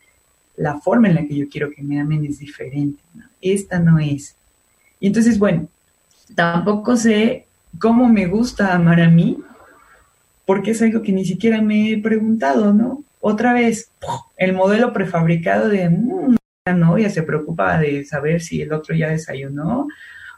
[0.57, 3.03] la forma en la que yo quiero que me amen es diferente.
[3.43, 4.37] Esta no es.
[5.01, 5.69] Y entonces, bueno,
[6.35, 7.44] tampoco sé
[7.79, 9.39] cómo me gusta amar a mí,
[10.47, 13.03] porque es algo que ni siquiera me he preguntado, ¿no?
[13.21, 13.91] Otra vez,
[14.37, 19.09] el modelo prefabricado de mm, una novia se preocupa de saber si el otro ya
[19.09, 19.89] desayunó,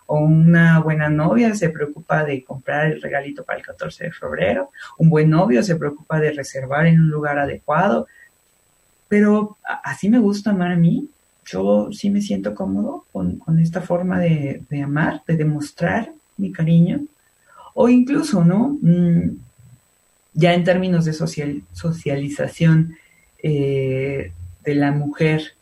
[0.07, 4.70] o una buena novia se preocupa de comprar el regalito para el 14 de febrero,
[4.99, 8.07] un buen novio se preocupa de reservar en un lugar adecuado,
[9.09, 11.09] pero así me gusta amar a mí,
[11.44, 17.01] yo sí me siento cómodo con, esta forma de, amar, de demostrar mi cariño,
[17.78, 18.78] o incluso, ¿no?
[18.80, 19.36] Mm,
[20.32, 22.96] ya en términos de social, socialización
[23.42, 24.32] eh,
[24.64, 25.52] de la mujer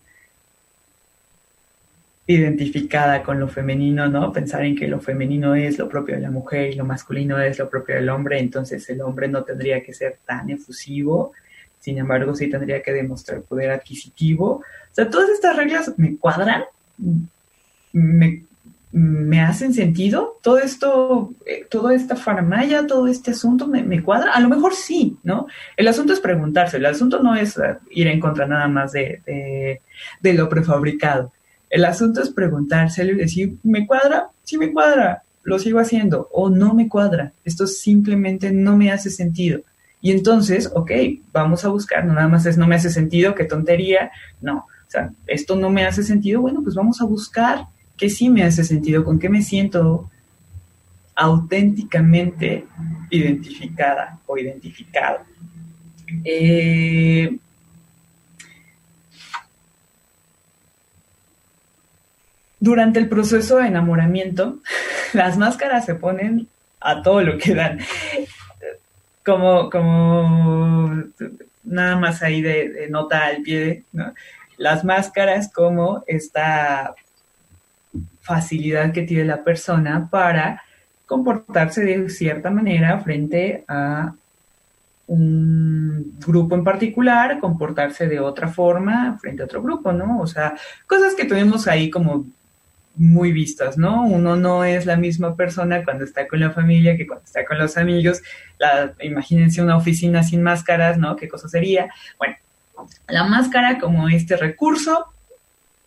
[2.29, 4.33] identificada con lo femenino, ¿no?
[4.33, 7.59] Pensar en que lo femenino es lo propio de la mujer y lo masculino es
[7.59, 11.33] lo propio del hombre, entonces el hombre no tendría que ser tan efusivo,
[11.81, 14.49] sin embargo sí tendría que demostrar poder adquisitivo.
[14.53, 16.63] O sea, todas estas reglas me cuadran,
[17.93, 18.45] me
[18.97, 24.41] me hacen sentido, todo esto, eh, toda esta faramaya, todo este asunto me, cuadra, a
[24.41, 25.49] lo mejor sí, ¿no?
[25.77, 29.81] El asunto es preguntarse, el asunto no es eh, ir en contra nada más de,
[30.21, 31.33] de, lo prefabricado,
[31.71, 34.29] el asunto es preguntárselo y decir, ¿me cuadra?
[34.45, 39.11] Sí me cuadra, lo sigo haciendo, o no me cuadra, esto simplemente no me hace
[39.11, 39.63] sentido.
[40.01, 40.93] Y entonces, ok,
[41.33, 44.91] vamos a buscar, no nada más es no me hace sentido, qué tontería, no, o
[44.91, 48.65] sea, esto no me hace sentido, bueno, pues vamos a buscar que sí me hace
[48.65, 50.11] sentido, con qué me siento
[51.15, 52.67] auténticamente
[53.11, 55.21] identificada o identificado.
[56.25, 57.37] Eh,
[62.59, 64.59] durante el proceso de enamoramiento,
[65.13, 66.49] las máscaras se ponen
[66.81, 67.81] a todo lo que dan.
[69.25, 71.05] Como, como
[71.63, 73.85] nada más ahí de, nota al pie,
[74.59, 76.95] las máscaras como esta
[78.25, 80.63] facilidad que tiene la persona para
[81.07, 84.15] comportarse de cierta manera frente a
[85.07, 90.21] un grupo en particular, comportarse de otra forma frente a otro grupo, ¿no?
[90.21, 90.55] O sea,
[90.87, 92.25] cosas que tenemos ahí como
[92.97, 94.07] muy vistas, ¿no?
[94.07, 97.59] Uno no es la misma persona cuando está con la familia que cuando está con
[97.59, 98.23] los amigos.
[98.59, 101.17] La, imagínense una oficina sin máscaras, ¿no?
[101.17, 101.91] ¿Qué cosa sería?
[102.17, 102.37] Bueno,
[103.09, 105.14] la máscara como este recurso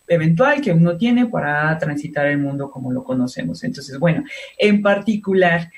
[0.08, 3.62] eventual que uno tiene para transitar el mundo como lo conocemos.
[3.64, 4.24] Entonces, bueno,
[4.56, 5.70] en particular,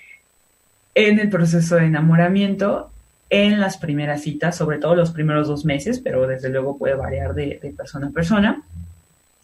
[0.94, 2.90] en el proceso de enamoramiento,
[3.28, 7.34] en las primeras citas, sobre todo los primeros dos meses, pero desde luego puede variar
[7.34, 8.62] de, persona a persona,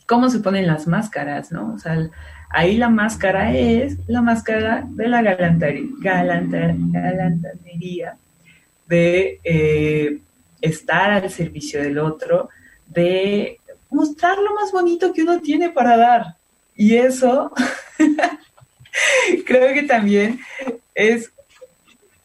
[0.06, 1.74] cómo se ponen las máscaras, ¿no?
[1.74, 2.08] O sea,
[2.50, 5.76] ahí la máscara es la máscara de la galantería,
[8.88, 10.18] de eh,
[10.60, 12.48] estar al servicio del otro,
[12.88, 16.36] de mostrar lo más bonito que uno tiene para dar.
[16.74, 17.52] Y eso
[19.46, 20.40] creo que también
[20.94, 21.30] es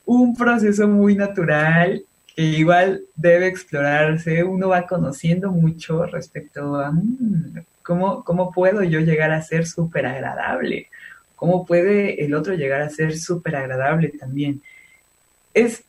[0.06, 2.04] un proceso muy natural
[2.36, 4.44] que igual debe explorarse.
[4.44, 10.06] Uno va conociendo mucho respecto a mm, cómo, cómo puedo yo llegar a ser súper
[10.06, 10.88] agradable,
[11.36, 14.62] cómo puede el otro llegar a ser súper agradable también.
[15.54, 15.84] Es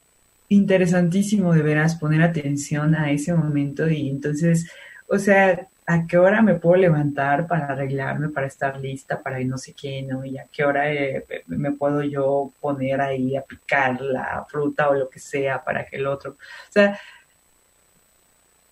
[0.49, 4.71] interesantísimo de veras poner atención a ese momento y entonces
[5.13, 9.47] o sea, ¿a qué hora me puedo levantar para arreglarme, para estar lista, para ir
[9.47, 10.25] no sé qué, ¿no?
[10.25, 14.95] Y a qué hora eh, me puedo yo poner ahí a picar la fruta o
[14.95, 16.31] lo que sea para que el otro.
[16.31, 16.99] O sea,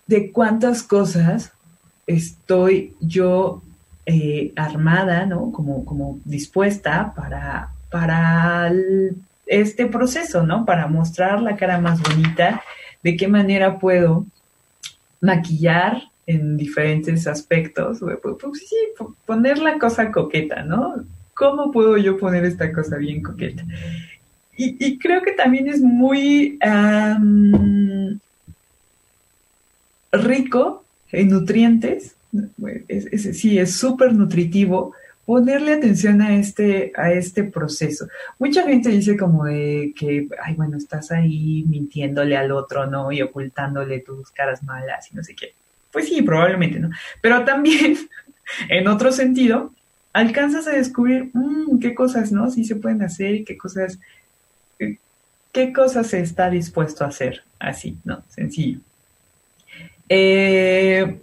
[0.06, 1.52] de cuántas cosas
[2.06, 3.62] estoy yo
[4.06, 5.52] eh, armada, ¿no?
[5.52, 8.72] Como, como dispuesta para, para
[9.44, 10.64] este proceso, ¿no?
[10.64, 12.62] Para mostrar la cara más bonita,
[13.02, 14.24] de qué manera puedo
[15.20, 17.98] maquillar en diferentes aspectos.
[18.00, 18.76] Pues, pues, sí,
[19.26, 21.04] poner la cosa coqueta, ¿no?
[21.34, 23.64] ¿Cómo puedo yo poner esta cosa bien coqueta?
[24.62, 26.58] Y, creo que también es muy
[30.12, 32.14] rico en nutrientes,
[33.32, 34.92] sí, es súper nutritivo
[35.24, 38.08] ponerle atención a este, a este proceso.
[38.38, 43.12] Mucha gente dice como de que, ay, bueno, estás ahí mintiéndole al otro, ¿no?
[43.12, 45.54] Y ocultándole tus caras malas y no sé qué.
[45.92, 46.90] Pues sí, probablemente, ¿no?
[47.20, 47.98] Pero también,
[48.68, 49.72] en otro sentido,
[50.12, 52.50] alcanzas a descubrir mmm, qué cosas, ¿no?
[52.50, 53.98] Sí se pueden hacer y qué cosas
[55.52, 57.42] ¿qué cosas se está dispuesto a hacer?
[57.58, 58.22] Así, ¿no?
[58.28, 58.80] Sencillo.
[60.08, 61.20] Eh,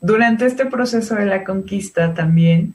[0.00, 2.74] durante este proceso de la conquista también,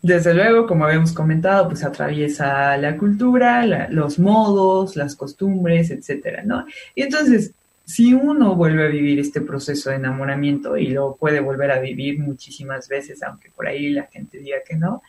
[0.00, 6.66] desde luego, como habíamos comentado, pues atraviesa la cultura, los modos, las costumbres, etcétera, ¿no?
[6.94, 7.52] Y entonces,
[7.88, 12.18] si uno vuelve a vivir este proceso de enamoramiento y lo puede volver a vivir
[12.18, 15.02] muchísimas veces, aunque por ahí la gente diga que no,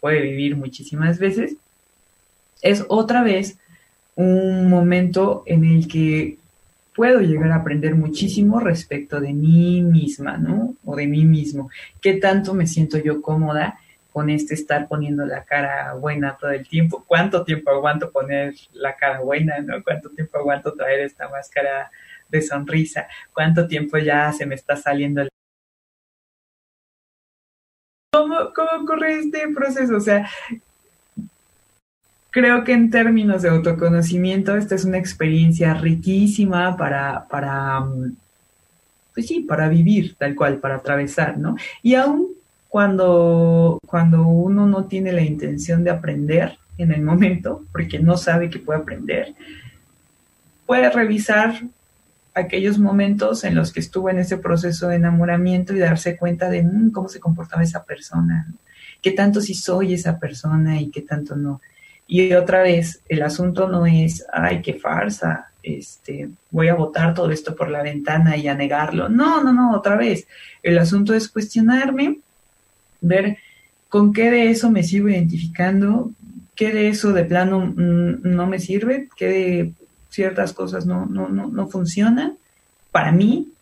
[0.00, 1.54] puede vivir muchísimas veces,
[2.62, 3.58] es otra vez
[4.16, 6.38] un momento en el que
[6.96, 10.74] puedo llegar a aprender muchísimo respecto de mí misma, ¿no?
[10.84, 11.70] O de mí mismo.
[12.02, 13.78] ¿Qué tanto me siento yo cómoda
[14.12, 17.04] con este estar poniendo la cara buena todo el tiempo?
[17.06, 19.80] ¿Cuánto tiempo aguanto poner la cara buena, ¿no?
[19.84, 21.88] ¿Cuánto tiempo aguanto traer esta máscara
[22.28, 25.28] de sonrisa, cuánto tiempo ya se me está saliendo el...
[28.12, 29.96] ¿Cómo, ¿Cómo ocurre este proceso?
[29.96, 30.28] O sea,
[32.36, 37.82] creo que en términos de autoconocimiento, esta es una experiencia riquísima para, para,
[39.14, 41.56] pues sí, para vivir tal cual, para atravesar, ¿no?
[41.82, 42.34] Y aún
[42.68, 48.50] cuando, cuando uno no tiene la intención de aprender en el momento, porque no sabe
[48.50, 49.34] que puede aprender,
[50.66, 51.54] puede revisar
[52.36, 56.62] aquellos momentos en los que estuvo en ese proceso de enamoramiento y darse cuenta de
[56.62, 58.46] mm, cómo se comportaba esa persona,
[59.02, 61.60] qué tanto sí soy esa persona y qué tanto no.
[62.06, 67.30] Y otra vez, el asunto no es, ay, qué farsa, este, voy a botar todo
[67.30, 69.08] esto por la ventana y a negarlo.
[69.08, 70.28] No, no, no, otra vez.
[70.62, 72.20] El asunto es cuestionarme,
[73.00, 73.38] ver
[73.88, 76.12] con qué de eso me sigo identificando,
[76.54, 79.72] qué de eso de plano mm, no me sirve, qué de
[80.16, 82.38] ciertas cosas no, no, no, no funcionan
[82.90, 83.52] para mí,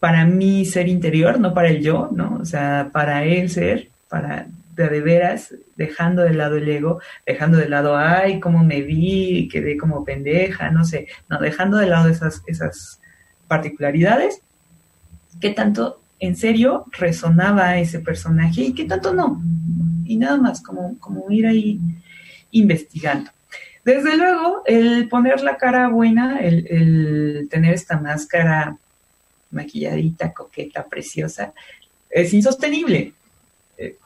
[0.00, 2.38] para mi ser interior, no para el yo, ¿no?
[2.40, 7.68] O sea, para el ser, para de, veras, dejando de lado el ego, dejando de
[7.68, 12.42] lado, ay, cómo me vi, quedé como pendeja, no sé, no, dejando de lado esas,
[12.46, 13.00] esas
[13.46, 14.40] particularidades,
[15.40, 19.40] qué tanto en serio resonaba ese personaje y qué tanto no.
[20.04, 21.78] Y nada más, como, como ir ahí
[22.50, 23.30] investigando.
[23.84, 28.76] Desde luego, el poner la cara buena, el, tener esta máscara
[29.50, 31.52] maquilladita, coqueta, preciosa,
[32.08, 33.14] es insostenible.
[33.78, 33.96] Eh,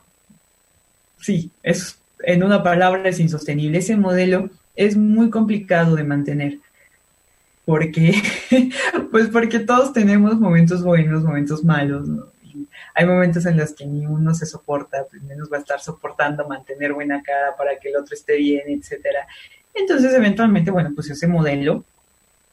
[1.21, 3.79] sí, es en una palabra es insostenible.
[3.79, 6.59] Ese modelo es muy complicado de mantener.
[7.65, 8.15] Porque,
[9.11, 12.09] pues porque todos tenemos momentos buenos, momentos malos,
[12.95, 16.47] hay momentos en los que ni uno se soporta, pues menos va a estar soportando
[16.47, 19.27] mantener buena cara para que el otro esté bien, etcétera.
[19.75, 21.85] Entonces, eventualmente, bueno, pues ese modelo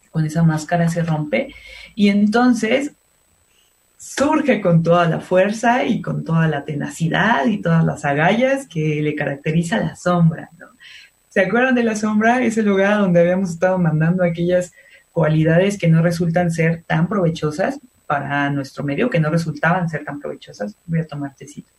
[0.09, 1.53] con esa máscara se rompe
[1.95, 2.91] y entonces
[3.97, 9.01] surge con toda la fuerza y con toda la tenacidad y todas las agallas que
[9.01, 10.49] le caracteriza la sombra.
[11.29, 12.43] ¿Se acuerdan de la sombra?
[12.43, 14.73] Ese lugar donde habíamos estado mandando aquellas
[15.13, 20.19] cualidades que no resultan ser tan provechosas para nuestro medio, que no resultaban ser tan
[20.19, 20.75] provechosas.
[20.87, 21.69] Voy a tomar tecito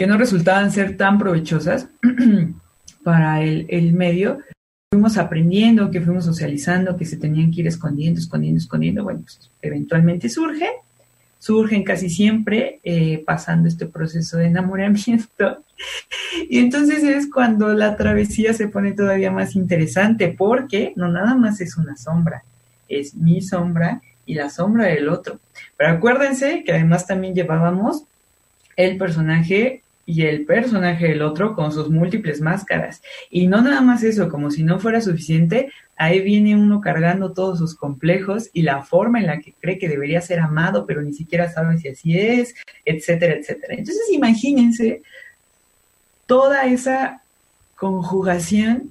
[0.00, 1.86] que no resultaban ser tan provechosas
[3.04, 4.38] para el, medio,
[4.90, 9.50] fuimos aprendiendo, que fuimos socializando, que se tenían que ir escondiendo, escondiendo, escondiendo, bueno, pues
[9.60, 10.70] eventualmente surgen,
[11.38, 15.64] surgen casi siempre eh, pasando este proceso de enamoramiento.
[16.48, 21.60] Y entonces es cuando la travesía se pone todavía más interesante, porque no nada más
[21.60, 22.42] es una sombra,
[22.88, 25.40] es mi sombra y la sombra del otro.
[25.76, 28.04] Pero acuérdense que además también llevábamos
[28.76, 33.00] el personaje y el personaje del otro con sus múltiples máscaras.
[33.30, 37.58] Y no nada más eso, como si no fuera suficiente, ahí viene uno cargando todos
[37.58, 41.12] sus complejos y la forma en la que cree que debería ser amado, pero ni
[41.12, 43.74] siquiera sabe si así es, etcétera, etcétera.
[43.74, 45.02] Entonces imagínense
[46.26, 47.22] toda esa
[47.76, 48.90] conjugación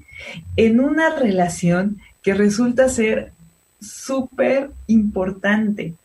[0.55, 3.34] en una relación que resulta ser
[3.82, 5.95] súper importante,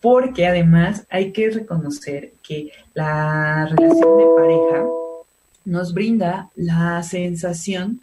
[0.00, 4.86] porque además hay que reconocer que la relación de pareja
[5.64, 8.00] nos brinda la sensación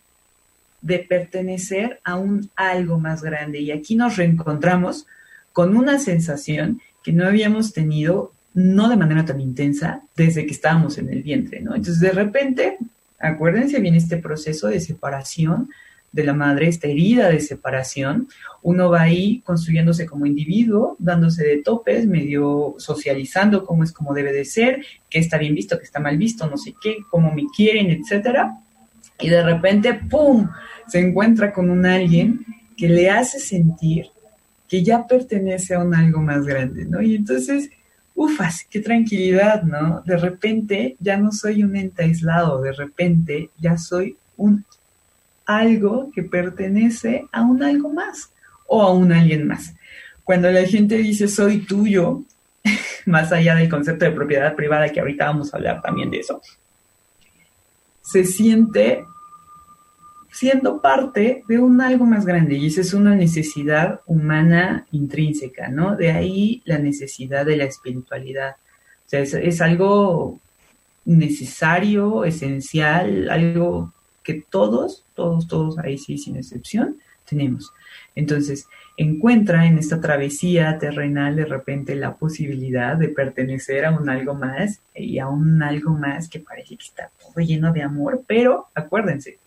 [0.82, 5.08] de pertenecer a un algo más grande y aquí nos reencontramos
[5.52, 10.98] con una sensación que no habíamos tenido no de manera tan intensa desde que estábamos
[10.98, 11.76] en el vientre, ¿no?
[11.76, 12.78] Entonces de repente,
[13.20, 15.70] acuérdense bien este proceso de separación
[16.16, 18.30] de la madre, esta herida de separación,
[18.64, 24.32] uno va ahí construyéndose como individuo, dándose de topes, medio socializando cómo es como debe
[24.32, 27.44] de ser, qué está bien visto, qué está mal visto, no sé qué, cómo me
[27.54, 28.58] quieren, etcétera.
[29.20, 30.48] Y de repente, ¡pum!,
[30.88, 32.46] se encuentra con un alguien
[32.78, 34.06] que le hace sentir
[34.70, 37.02] que ya pertenece a un algo más grande, ¿no?
[37.02, 37.70] Y entonces
[38.16, 40.02] ufas, qué tranquilidad, ¿no?
[40.06, 44.64] De repente ya no soy un ente aislado, de repente ya soy un
[45.46, 48.32] algo que pertenece a un algo más
[48.68, 49.74] o a un alguien más.
[50.24, 52.24] Cuando la gente dice soy tuyo,
[53.06, 56.42] más allá del concepto de propiedad privada, que ahorita vamos a hablar también de eso,
[58.02, 59.04] se siente
[60.36, 65.96] siendo parte de un algo más grande y esa es una necesidad humana intrínseca, ¿no?
[65.96, 68.58] De ahí la necesidad de la espiritualidad.
[69.06, 70.42] O sea, es, algo
[71.06, 73.94] necesario, esencial, algo
[74.26, 76.98] que todos, todos, todos, ahí sí, sin excepción,
[77.30, 77.72] tenemos.
[78.16, 78.68] Entonces,
[78.98, 84.82] encuentra en esta travesía terrenal de repente la posibilidad de pertenecer a un algo más
[84.96, 89.38] y a un algo más que parece que está todo lleno de amor, pero acuérdense,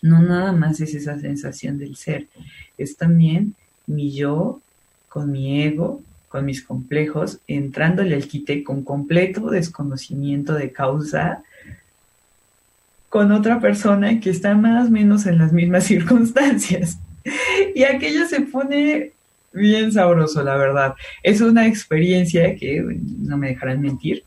[0.00, 2.28] no nada más es esa sensación del ser,
[2.76, 3.54] es también
[3.86, 4.60] mi yo
[5.08, 11.42] con mi ego, con mis complejos, entrándole al quite con completo desconocimiento de causa
[13.08, 16.98] con otra persona que está más o menos en las mismas circunstancias.
[17.74, 19.12] Y aquello se pone
[19.52, 20.94] bien sabroso, la verdad.
[21.22, 22.84] Es una experiencia que,
[23.18, 24.24] no me dejarán mentir,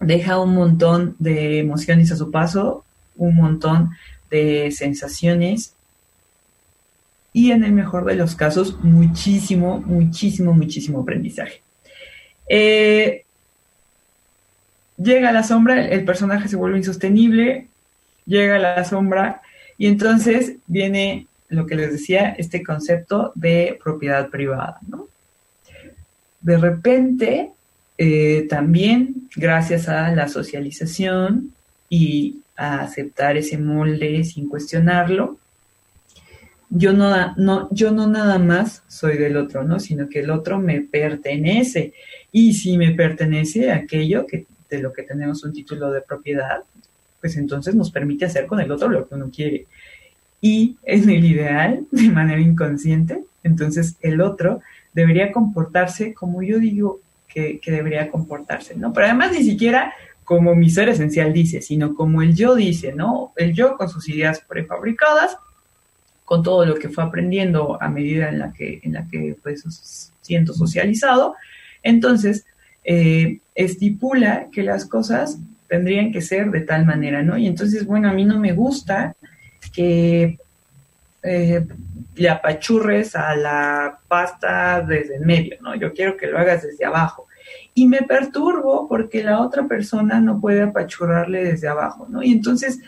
[0.00, 2.84] deja un montón de emociones a su paso,
[3.16, 3.90] un montón
[4.30, 5.74] de sensaciones
[7.32, 11.62] y en el mejor de los casos muchísimo, muchísimo, muchísimo aprendizaje.
[12.48, 13.24] Eh,
[14.96, 17.68] llega la sombra, el personaje se vuelve insostenible,
[18.26, 19.42] llega la sombra
[19.78, 25.06] y entonces viene lo que les decía, este concepto de propiedad privada, ¿no?
[26.40, 27.50] De repente,
[27.98, 31.52] eh, también gracias a la socialización
[31.88, 35.38] y a aceptar ese molde sin cuestionarlo,
[36.74, 39.78] yo no, no, yo no nada más soy del otro, ¿no?
[39.78, 41.92] Sino que el otro me pertenece.
[42.32, 46.62] Y si me pertenece aquello que, de lo que tenemos un título de propiedad,
[47.22, 49.66] pues entonces nos permite hacer con el otro lo que uno quiere.
[50.40, 54.60] Y en el ideal, de manera inconsciente, entonces el otro
[54.92, 58.92] debería comportarse como yo digo que, que debería comportarse, ¿no?
[58.92, 59.94] Pero además ni siquiera
[60.24, 63.32] como mi ser esencial dice, sino como el yo dice, ¿no?
[63.36, 65.36] El yo con sus ideas prefabricadas,
[66.24, 70.10] con todo lo que fue aprendiendo a medida en la que, en la que pues,
[70.20, 71.36] siento socializado,
[71.82, 72.46] entonces
[72.84, 75.38] eh, estipula que las cosas
[75.72, 77.38] tendrían que ser de tal manera, ¿no?
[77.38, 79.16] Y entonces, bueno, a mí no me gusta
[79.72, 80.38] que
[81.22, 81.66] eh,
[82.14, 85.74] le apachurres a la pasta desde el medio, ¿no?
[85.74, 87.26] Yo quiero que lo hagas desde abajo
[87.72, 92.22] y me perturbo porque la otra persona no puede apachurrarle desde abajo, ¿no?
[92.22, 92.78] Y entonces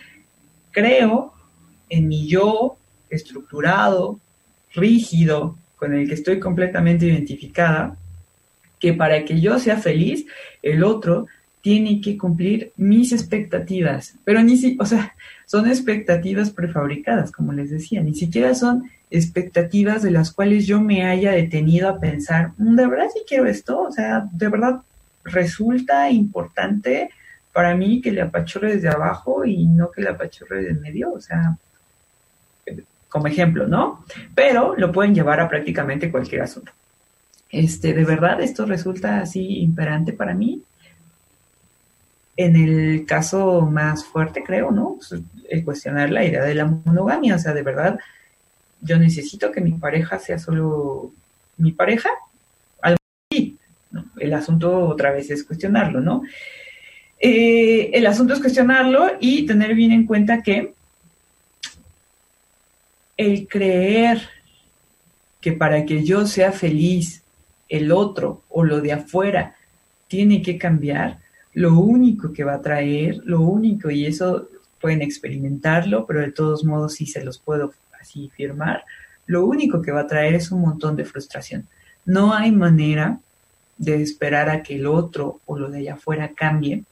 [0.70, 1.32] creo
[1.89, 2.76] en mi yo
[3.09, 4.20] estructurado,
[4.74, 7.97] rígido, con el que estoy completamente identificada,
[8.78, 10.26] que para que yo sea feliz,
[10.61, 11.28] el otro
[11.65, 15.15] tiene que cumplir mis expectativas, pero ni si, o sea,
[15.47, 21.07] son expectativas prefabricadas, como les decía, ni siquiera son expectativas de las cuales yo me
[21.07, 23.81] haya detenido a pensar, mm, ¿de verdad sí quiero esto?
[23.81, 24.83] O sea, ¿de verdad
[25.25, 27.09] resulta importante
[27.51, 31.15] para mí que le apachurre desde abajo y no que le apachurre desde medio?
[31.15, 31.57] O sea,
[33.09, 34.05] como ejemplo, ¿no?
[34.35, 36.73] Pero lo pueden llevar a prácticamente cualquier asunto.
[37.49, 40.62] Este, ¿de verdad esto resulta así imperante para mí?
[42.37, 44.99] En el caso más fuerte, creo, ¿no?
[45.49, 47.99] El cuestionar la idea de la monogamia, o sea, de verdad,
[48.80, 51.12] yo necesito que mi pareja sea solo
[51.57, 52.11] mi pareja,
[52.82, 52.99] algo
[53.30, 53.57] así.
[54.18, 56.22] El asunto otra vez es cuestionarlo, ¿no?
[57.18, 60.74] Eh, el asunto es cuestionarlo y tener bien en cuenta que
[63.16, 64.28] el creer
[65.41, 67.22] que para que yo sea feliz,
[67.68, 69.57] el otro o lo de afuera
[70.09, 71.18] tiene que cambiar,
[71.55, 74.48] lo único que va a traer, lo único, y eso
[74.80, 78.84] pueden experimentarlo, pero de todos modos sí se los puedo así firmar,
[79.26, 81.66] lo único que va a traer es un montón de frustración.
[82.05, 83.18] No hay manera
[83.78, 86.84] de esperar a que el otro o lo de allá afuera cambie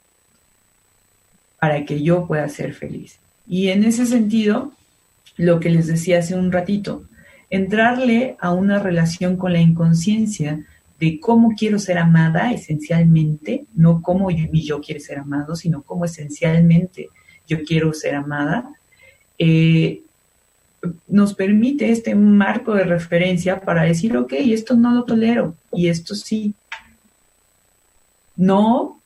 [1.59, 3.19] para que yo pueda ser feliz.
[3.47, 4.73] Y en ese sentido,
[5.37, 7.05] lo que les decía hace un ratito,
[7.51, 10.65] entrarle a una relación con la inconsciencia
[11.03, 16.05] de cómo quiero ser amada esencialmente, no cómo yo, yo quiero ser amado, sino cómo
[16.05, 17.09] esencialmente
[17.49, 18.71] yo quiero ser amada,
[19.37, 20.03] eh,
[21.09, 26.15] nos permite este marco de referencia para decir, ok, esto no lo tolero y esto
[26.15, 26.55] sí.
[28.37, 29.01] No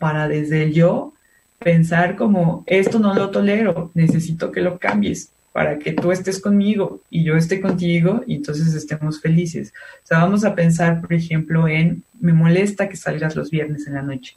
[0.00, 1.12] para desde el yo
[1.60, 5.30] pensar como, esto no lo tolero, necesito que lo cambies.
[5.56, 9.72] Para que tú estés conmigo y yo esté contigo y entonces estemos felices.
[10.04, 13.94] O sea, vamos a pensar, por ejemplo, en me molesta que salgas los viernes en
[13.94, 14.36] la noche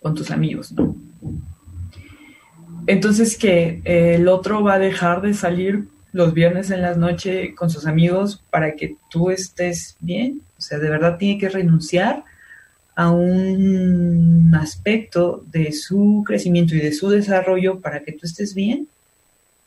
[0.00, 0.94] con tus amigos, ¿no?
[2.86, 7.70] Entonces que el otro va a dejar de salir los viernes en la noche con
[7.70, 10.42] sus amigos para que tú estés bien.
[10.56, 12.22] O sea, de verdad tiene que renunciar
[12.96, 18.88] a un aspecto de su crecimiento y de su desarrollo para que tú estés bien.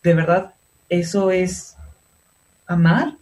[0.03, 0.53] De verdad,
[0.89, 1.75] eso es
[2.67, 3.15] amar.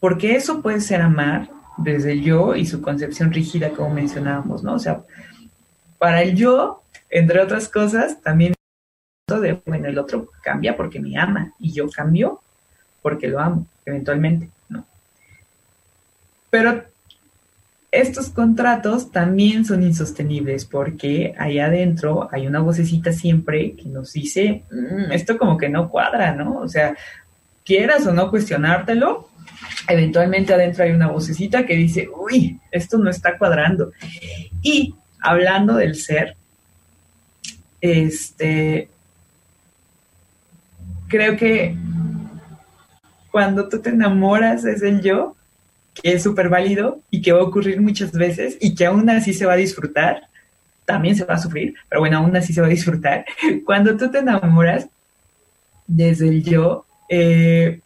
[0.00, 4.74] Porque eso puede ser amar desde el yo y su concepción rígida, como mencionábamos, ¿no?
[4.74, 5.02] O sea,
[5.98, 8.54] para el yo, entre otras cosas, también
[9.34, 12.40] de, bueno, el otro cambia porque me ama y yo cambio
[13.02, 14.86] porque lo amo, eventualmente, ¿no?
[16.50, 16.84] Pero
[18.00, 24.64] estos contratos también son insostenibles porque ahí adentro hay una vocecita siempre que nos dice,
[24.70, 26.58] mm, esto como que no cuadra, ¿no?
[26.58, 26.96] O sea,
[27.64, 29.28] quieras o no cuestionártelo,
[29.88, 33.92] eventualmente adentro hay una vocecita que dice, uy, esto no está cuadrando.
[34.62, 36.36] Y hablando del ser,
[37.80, 38.88] este,
[41.08, 41.76] creo que
[43.30, 45.35] cuando tú te enamoras es el yo,
[46.02, 49.32] que es súper válido y que va a ocurrir muchas veces y que aún así
[49.32, 50.22] se va a disfrutar,
[50.84, 53.24] también se va a sufrir, pero bueno, aún así se va a disfrutar.
[53.64, 54.88] Cuando tú te enamoras
[55.86, 57.80] desde el yo, eh,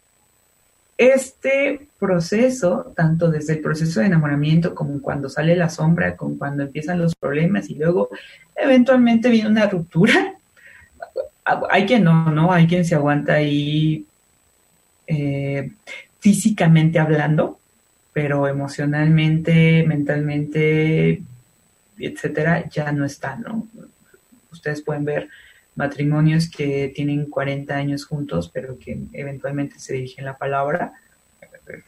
[1.01, 6.65] este proceso, tanto desde el proceso de enamoramiento como cuando sale la sombra, como cuando
[6.65, 8.11] empiezan los problemas y luego
[8.55, 10.35] eventualmente viene una ruptura,
[11.71, 12.53] hay quien no, ¿no?
[12.53, 14.05] Hay quien se aguanta ahí
[15.07, 15.71] eh,
[16.19, 17.60] físicamente hablando,
[18.13, 21.23] pero emocionalmente, mentalmente,
[21.99, 23.69] etcétera, ya no está, ¿no?
[24.51, 25.29] Ustedes pueden ver
[25.77, 30.93] matrimonios que tienen 40 años juntos, pero que eventualmente se dirigen la palabra.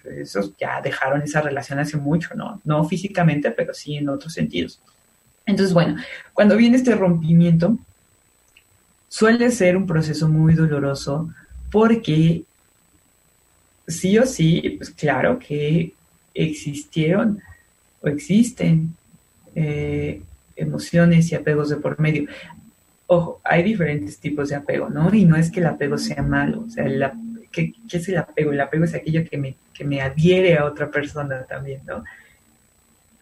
[0.05, 2.61] Esos ya dejaron esa relación hace mucho, ¿no?
[2.65, 4.81] No físicamente, pero sí en otros sentidos.
[5.45, 5.97] Entonces, bueno,
[6.33, 7.77] cuando viene este rompimiento,
[9.09, 11.29] suele ser un proceso muy doloroso
[11.71, 12.45] porque
[13.89, 15.93] sí o sí, pues claro que
[16.35, 17.41] existieron
[18.01, 18.95] o existen
[19.55, 20.23] eh,
[20.57, 22.29] emociones y apegos de por medio.
[23.07, 25.13] Ojo, hay diferentes tipos de apego, ¿no?
[25.15, 26.85] Y no es que el apego sea malo, o sea,
[27.51, 28.53] ¿qué, es el apego?
[28.53, 32.05] El apego es aquello que me, que me adhiere a otra persona también, ¿no?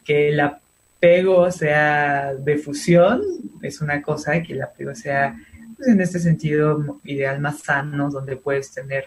[0.04, 3.22] Que el apego sea de fusión
[3.62, 5.36] es una cosa, que el apego sea
[5.76, 9.06] pues, en este sentido ideal más sano, donde puedes tener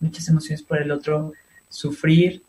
[0.00, 1.32] muchas emociones por el otro,
[1.68, 2.42] sufrir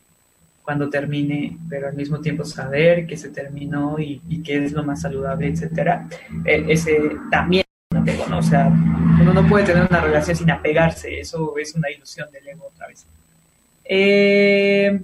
[0.69, 5.01] cuando termine, pero al mismo tiempo saber que se terminó y, que es lo más
[5.01, 6.07] saludable, etcétera.
[6.45, 8.37] E, ese también apego, ¿no?
[8.37, 12.49] O sea, uno no puede tener una relación sin apegarse, eso es una ilusión del
[12.49, 13.03] ego otra vez.
[13.83, 15.01] Eh,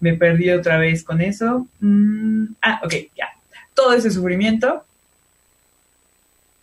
[0.00, 1.66] me perdí otra vez con eso.
[1.80, 3.28] Mm, ah, ok, ya.
[3.72, 4.84] Todo ese sufrimiento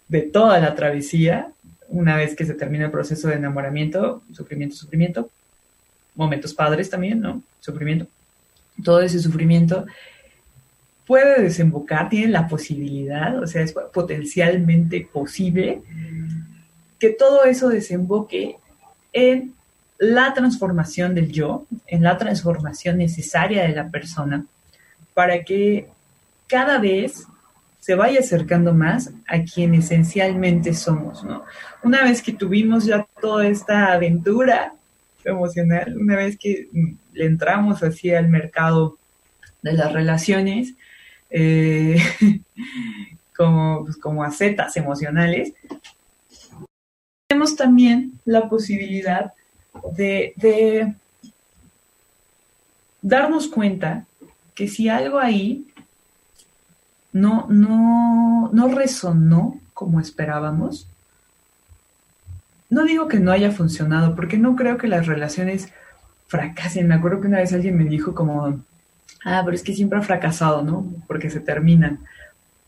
[0.09, 1.47] de toda la travesía,
[1.87, 5.31] una vez que se termina el proceso de enamoramiento, sufrimiento, sufrimiento,
[6.15, 7.41] momentos padres también, ¿no?
[7.59, 8.07] Sufrimiento.
[8.83, 9.85] Todo ese sufrimiento
[11.05, 15.81] puede desembocar, tiene la posibilidad, o sea, es potencialmente posible
[16.99, 18.57] que todo eso desemboque
[19.11, 19.53] en
[19.99, 24.45] la transformación del yo, en la transformación necesaria de la persona,
[25.13, 25.89] para que
[26.47, 27.25] cada vez
[27.79, 31.43] se vaya acercando más a quien esencialmente somos, ¿no?
[31.83, 34.73] Una vez que tuvimos ya toda esta aventura
[35.25, 36.69] emocional, una vez que
[37.13, 38.97] le entramos así al mercado
[39.61, 40.73] de las relaciones,
[41.29, 41.97] eh,
[43.35, 44.23] como, pues, como
[44.77, 45.53] emocionales,
[47.27, 49.33] tenemos también la posibilidad
[49.95, 50.93] de, de
[53.01, 54.05] darnos cuenta
[54.53, 55.67] que si algo ahí
[57.11, 60.87] no, no, no resonó como esperábamos.
[62.73, 65.69] No digo que no haya funcionado, porque no creo que las relaciones
[66.25, 66.87] fracasen.
[66.87, 68.63] Me acuerdo que una vez alguien me dijo como,
[69.23, 70.91] ah, pero es que siempre ha fracasado, ¿no?
[71.07, 71.99] Porque se terminan.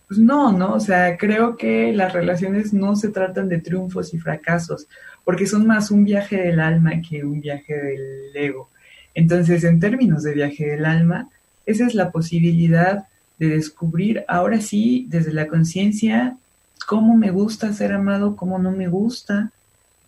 [0.07, 0.73] Pues no, ¿no?
[0.73, 4.87] O sea, creo que las relaciones no se tratan de triunfos y fracasos,
[5.23, 8.69] porque son más un viaje del alma que un viaje del ego.
[9.15, 11.29] Entonces, en términos de viaje del alma,
[11.65, 13.07] esa es la posibilidad
[13.39, 16.37] de descubrir ahora sí desde la conciencia
[16.85, 19.51] cómo me gusta ser amado, cómo no me gusta,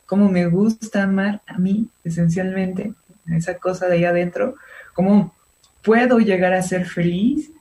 [0.08, 2.94] cómo me gusta amar a mí esencialmente,
[3.28, 4.56] esa cosa de ahí adentro,
[4.94, 5.36] cómo
[5.84, 7.52] puedo llegar a ser feliz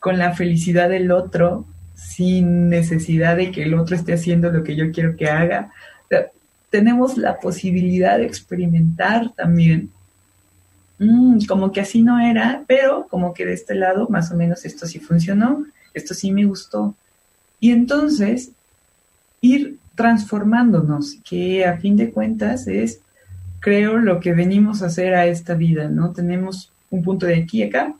[0.00, 4.74] con la felicidad del otro sin necesidad de que el otro esté haciendo lo que
[4.74, 5.70] yo quiero que haga.
[6.70, 9.90] tenemos la posibilidad de experimentar también.
[10.98, 14.64] Mm, como que así no era, pero como que de este lado más o menos
[14.64, 16.94] esto sí funcionó, esto sí me gustó.
[17.60, 18.52] Y entonces
[19.42, 23.00] ir transformándonos, que a fin de cuentas es,
[23.60, 26.12] creo, lo que venimos a hacer a esta vida, ¿no?
[26.12, 27.94] Tenemos un punto de aquí y acá,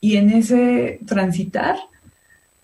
[0.00, 1.76] y en ese transitar,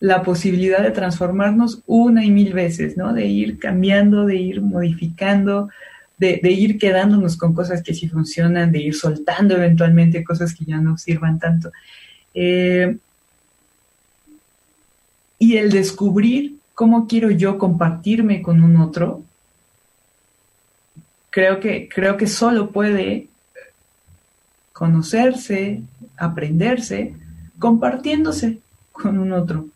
[0.00, 3.12] la posibilidad de transformarnos una y mil veces, ¿no?
[3.12, 5.68] De ir cambiando, de ir modificando,
[6.18, 10.78] de, ir quedándonos con cosas que sí funcionan, de ir soltando eventualmente cosas que ya
[10.78, 11.70] no sirvan tanto.
[12.34, 12.96] Eh,
[15.38, 19.22] y el descubrir cómo quiero yo compartirme con un otro,
[21.30, 23.28] creo que, creo que solo puede
[24.72, 25.82] conocerse,
[26.16, 27.14] aprenderse,
[27.58, 28.58] compartiéndose
[28.90, 29.68] con un otro,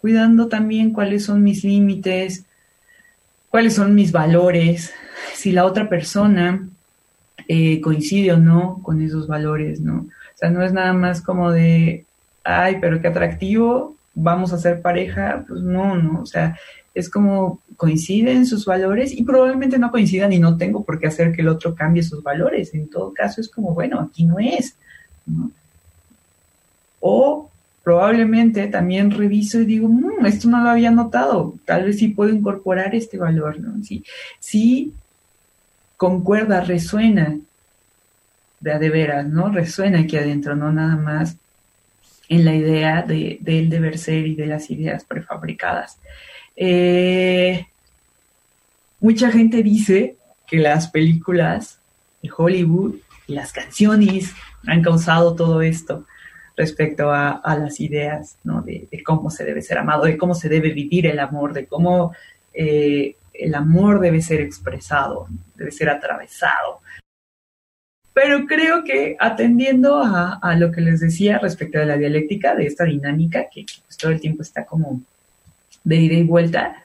[0.00, 2.44] cuidando también cuáles son mis límites,
[3.50, 4.92] cuáles son mis valores,
[5.34, 6.68] si la otra persona
[7.48, 10.00] eh, coincide o no con esos valores, ¿no?
[10.00, 12.06] O sea, no es nada más como de,
[12.44, 16.58] ay, pero qué atractivo, vamos a ser pareja, pues no, no, o sea,
[16.94, 21.32] es como coinciden sus valores y probablemente no coincidan y no tengo por qué hacer
[21.32, 22.74] que el otro cambie sus valores.
[22.74, 24.76] En todo caso es como, bueno, aquí no es.
[27.00, 27.50] O
[27.82, 32.32] probablemente también reviso y digo, mmm, esto no lo había notado, tal vez sí puedo
[32.32, 33.82] incorporar este valor, ¿no?
[33.82, 34.04] Sí,
[34.38, 34.92] sí
[35.96, 37.38] concuerda, resuena
[38.60, 39.50] de de veras, ¿no?
[39.50, 41.36] Resuena aquí adentro, no nada más
[42.28, 45.98] en la idea de, del deber ser y de las ideas prefabricadas.
[46.56, 47.66] Eh,
[49.00, 50.16] mucha gente dice
[50.46, 51.78] que las películas
[52.22, 52.96] de Hollywood
[53.26, 54.32] y las canciones
[54.66, 56.06] han causado todo esto
[56.56, 58.62] respecto a, las ideas ¿no?
[58.62, 62.14] de, cómo se debe ser amado, de cómo se debe vivir el amor, de cómo
[62.52, 66.81] eh, el amor debe ser expresado, debe ser atravesado.
[68.14, 72.84] Pero creo que atendiendo a, lo que les decía respecto de la dialéctica, de esta
[72.84, 75.00] dinámica que pues, todo el tiempo está como
[75.84, 76.76] de ida y vuelta,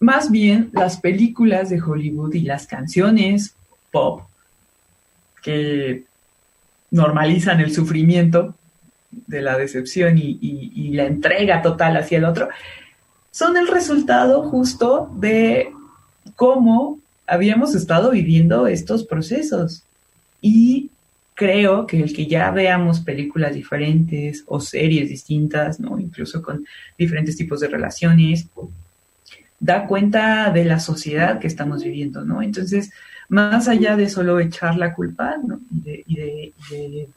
[0.00, 3.54] más bien las películas de Hollywood y las canciones
[3.90, 4.22] pop
[5.42, 6.04] que
[6.90, 8.54] normalizan el sufrimiento
[9.10, 12.48] de la decepción y, y, la entrega total hacia el otro,
[13.30, 15.70] son el resultado justo de
[16.34, 19.85] cómo habíamos estado viviendo estos procesos.
[20.48, 20.90] Y
[21.34, 25.98] creo que el que ya veamos películas diferentes o series distintas, ¿no?
[25.98, 26.64] Incluso con
[26.96, 28.46] diferentes tipos de relaciones,
[29.58, 32.42] da cuenta de la sociedad que estamos viviendo, ¿no?
[32.42, 32.92] Entonces,
[33.28, 35.58] más allá de solo echar la culpa, ¿no?
[35.84, 37.08] Y de,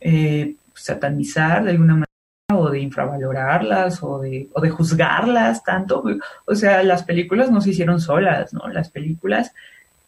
[0.00, 2.06] eh, satanizar de alguna manera
[2.54, 6.02] o de infravalorarlas o de, o de juzgarlas tanto.
[6.46, 8.66] O sea, las películas no se hicieron solas, ¿no?
[8.68, 9.52] Las películas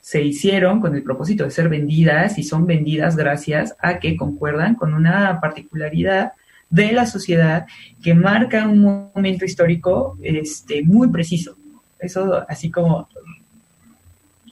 [0.05, 4.75] se hicieron con el propósito de ser vendidas y son vendidas gracias a que concuerdan
[4.75, 6.33] con una particularidad
[6.69, 7.65] de la sociedad
[8.03, 11.57] que marca un momento histórico este, muy preciso.
[11.99, 13.09] Eso así como,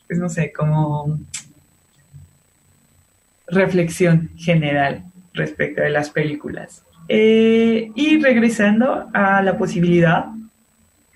[0.07, 1.21] pues no sé, como
[3.47, 6.83] reflexión general respecto de las películas.
[7.09, 10.29] Eh, y regresando a la posibilidad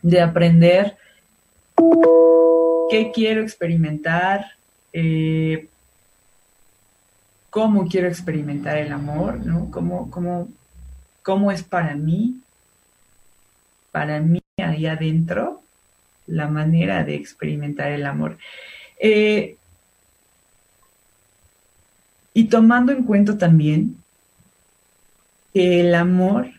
[0.03, 0.99] de aprender
[2.91, 4.47] qué quiero experimentar,
[4.93, 5.69] eh,
[7.51, 9.71] cómo quiero experimentar el amor, ¿no?
[9.71, 10.49] ¿Cómo, cómo,
[11.23, 12.41] cómo es para mí,
[13.91, 15.63] para mí ahí adentro,
[16.27, 18.39] la manera de experimentar el amor.
[18.99, 19.57] Eh,
[22.35, 23.97] y tomando en cuenta también
[25.53, 26.51] que el amor,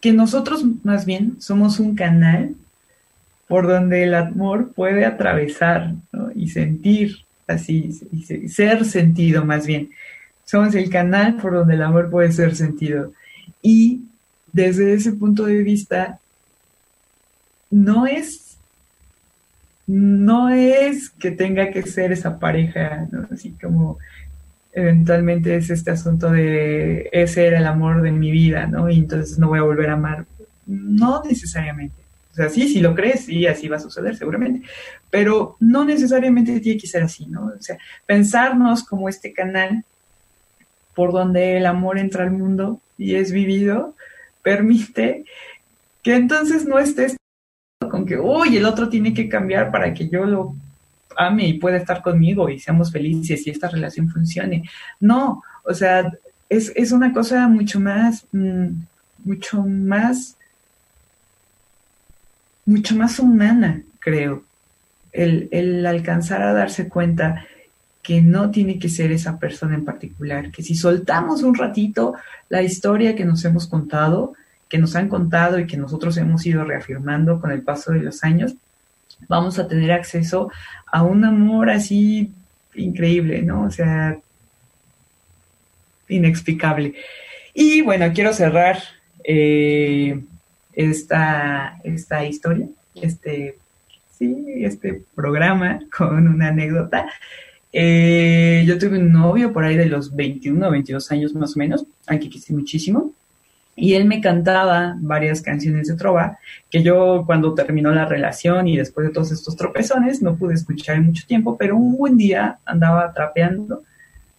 [0.00, 2.56] que nosotros más bien somos un canal
[3.48, 5.94] por donde el amor puede atravesar
[6.34, 9.90] y sentir así, y ser sentido más bien.
[10.44, 13.12] Somos el canal por donde el amor puede ser sentido.
[13.62, 14.02] Y
[14.52, 16.18] desde ese punto de vista,
[17.70, 18.56] no es,
[19.86, 23.98] no es que tenga que ser esa pareja, así como
[24.72, 28.90] eventualmente es este asunto de ese era el amor de mi vida, ¿no?
[28.90, 30.26] Y entonces no voy a volver a amar.
[30.66, 32.03] No necesariamente.
[32.34, 34.66] O sea, sí, si lo crees, sí, así va a suceder seguramente,
[35.08, 37.52] pero no necesariamente tiene que ser así, ¿no?
[37.56, 39.84] O sea, pensarnos como este canal
[40.96, 43.94] por donde el amor entra al mundo y es vivido,
[44.42, 45.24] permite
[46.02, 47.16] que entonces no estés
[47.88, 50.56] con que, uy, el otro tiene que cambiar para que yo lo
[51.16, 54.68] ame y pueda estar conmigo y seamos felices y esta relación funcione.
[54.98, 56.10] No, o sea,
[56.48, 58.70] es, una cosa mucho más, mm,
[59.24, 60.36] mucho más
[62.66, 64.44] mucho más humana, creo.
[65.12, 67.46] El, el alcanzar a darse cuenta
[68.02, 72.14] que no tiene que ser esa persona en particular, que si soltamos un ratito
[72.48, 74.34] la historia que nos hemos contado,
[74.68, 78.22] que nos han contado y que nosotros hemos ido reafirmando con el paso de los
[78.22, 78.54] años,
[79.28, 80.50] vamos a tener acceso
[80.86, 82.30] a un amor así
[82.74, 83.62] increíble, ¿no?
[83.62, 84.18] O sea,
[86.08, 86.94] inexplicable.
[87.54, 88.82] Y bueno, quiero cerrar
[89.24, 90.20] eh,
[90.76, 93.58] esta, esta historia, este,
[94.18, 97.06] sí, este programa con una anécdota.
[97.72, 101.58] Eh, yo tuve un novio por ahí de los 21 o 22 años más o
[101.58, 103.12] menos, al que quise muchísimo
[103.76, 106.38] y él me cantaba varias canciones de trova
[106.70, 110.96] que yo cuando terminó la relación y después de todos estos tropezones no pude escuchar
[110.96, 113.82] en mucho tiempo, pero un buen día andaba trapeando,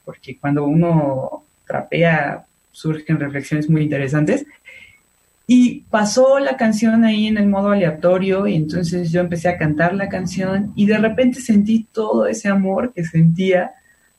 [0.05, 4.45] porque cuando uno trapea surgen reflexiones muy interesantes,
[5.47, 9.93] y pasó la canción ahí en el modo aleatorio y entonces yo empecé a cantar
[9.93, 13.71] la canción y de repente sentí todo ese amor que sentía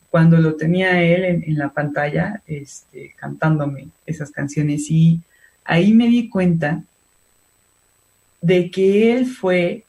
[0.08, 5.20] cuando lo tenía él en, la pantalla este, cantándome esas canciones y
[5.64, 6.82] ahí me di cuenta
[8.40, 9.82] de que él fue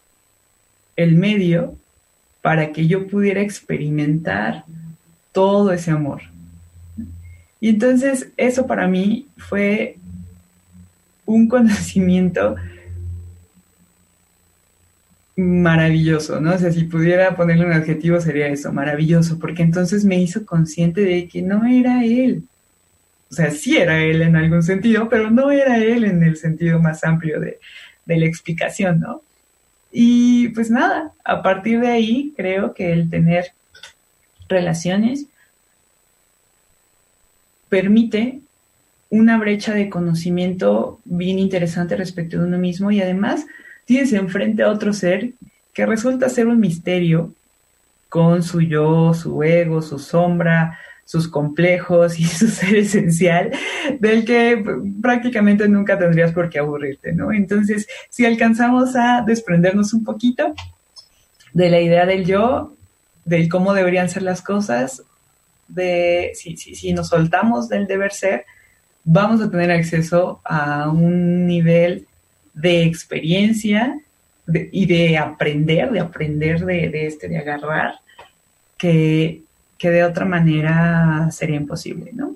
[0.96, 1.76] el medio
[2.42, 4.66] para que yo pudiera experimentar
[5.32, 6.22] todo ese amor.
[7.60, 9.98] Y entonces eso para mí fue
[11.28, 12.56] un conocimiento
[15.36, 16.56] maravilloso, ¿no?
[16.56, 21.02] O sea, si pudiera ponerle un adjetivo sería eso, maravilloso, porque entonces me hizo consciente
[21.02, 22.44] de que no era él.
[23.30, 26.80] O sea, sí era él en algún sentido, pero no era él en el sentido
[26.80, 27.60] más amplio de,
[28.06, 29.22] de la explicación, ¿no?
[29.92, 33.52] Y pues nada, a partir de ahí creo que el tener
[34.50, 35.28] relaciones
[37.70, 38.40] permite
[39.10, 43.46] una brecha de conocimiento bien interesante respecto de uno mismo y además
[43.86, 45.32] tienes enfrente a otro ser
[45.74, 47.34] que resulta ser un misterio
[48.10, 53.52] con su yo, su ego, su sombra, sus complejos y su ser esencial,
[54.00, 54.64] del que
[55.02, 57.32] prácticamente nunca tendrías por qué aburrirte, ¿no?
[57.32, 60.54] Entonces, si alcanzamos a desprendernos un poquito
[61.54, 62.74] de la idea del yo,
[63.24, 65.04] del cómo deberían ser las cosas,
[65.68, 68.46] de si, si, si nos soltamos del deber ser,
[69.10, 72.06] vamos a tener acceso a un nivel
[72.54, 73.98] de experiencia
[74.72, 77.96] y de aprender, de aprender de, este, de agarrar,
[78.78, 79.44] que,
[79.78, 82.36] que, de otra manera sería imposible, ¿no?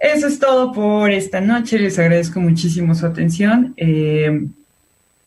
[0.00, 3.74] Eso es todo por esta noche, les agradezco muchísimo su atención.
[3.76, 4.46] Eh,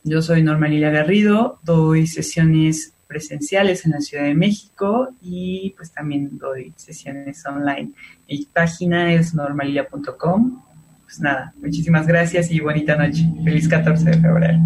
[0.03, 5.91] yo soy Norma Lilia Garrido, doy sesiones presenciales en la Ciudad de México y pues
[5.91, 7.91] también doy sesiones online.
[8.27, 10.63] Mi página es normalilia.com
[11.07, 13.23] pues nada, muchísimas gracias y bonita noche.
[13.45, 14.59] Feliz 14 de febrero.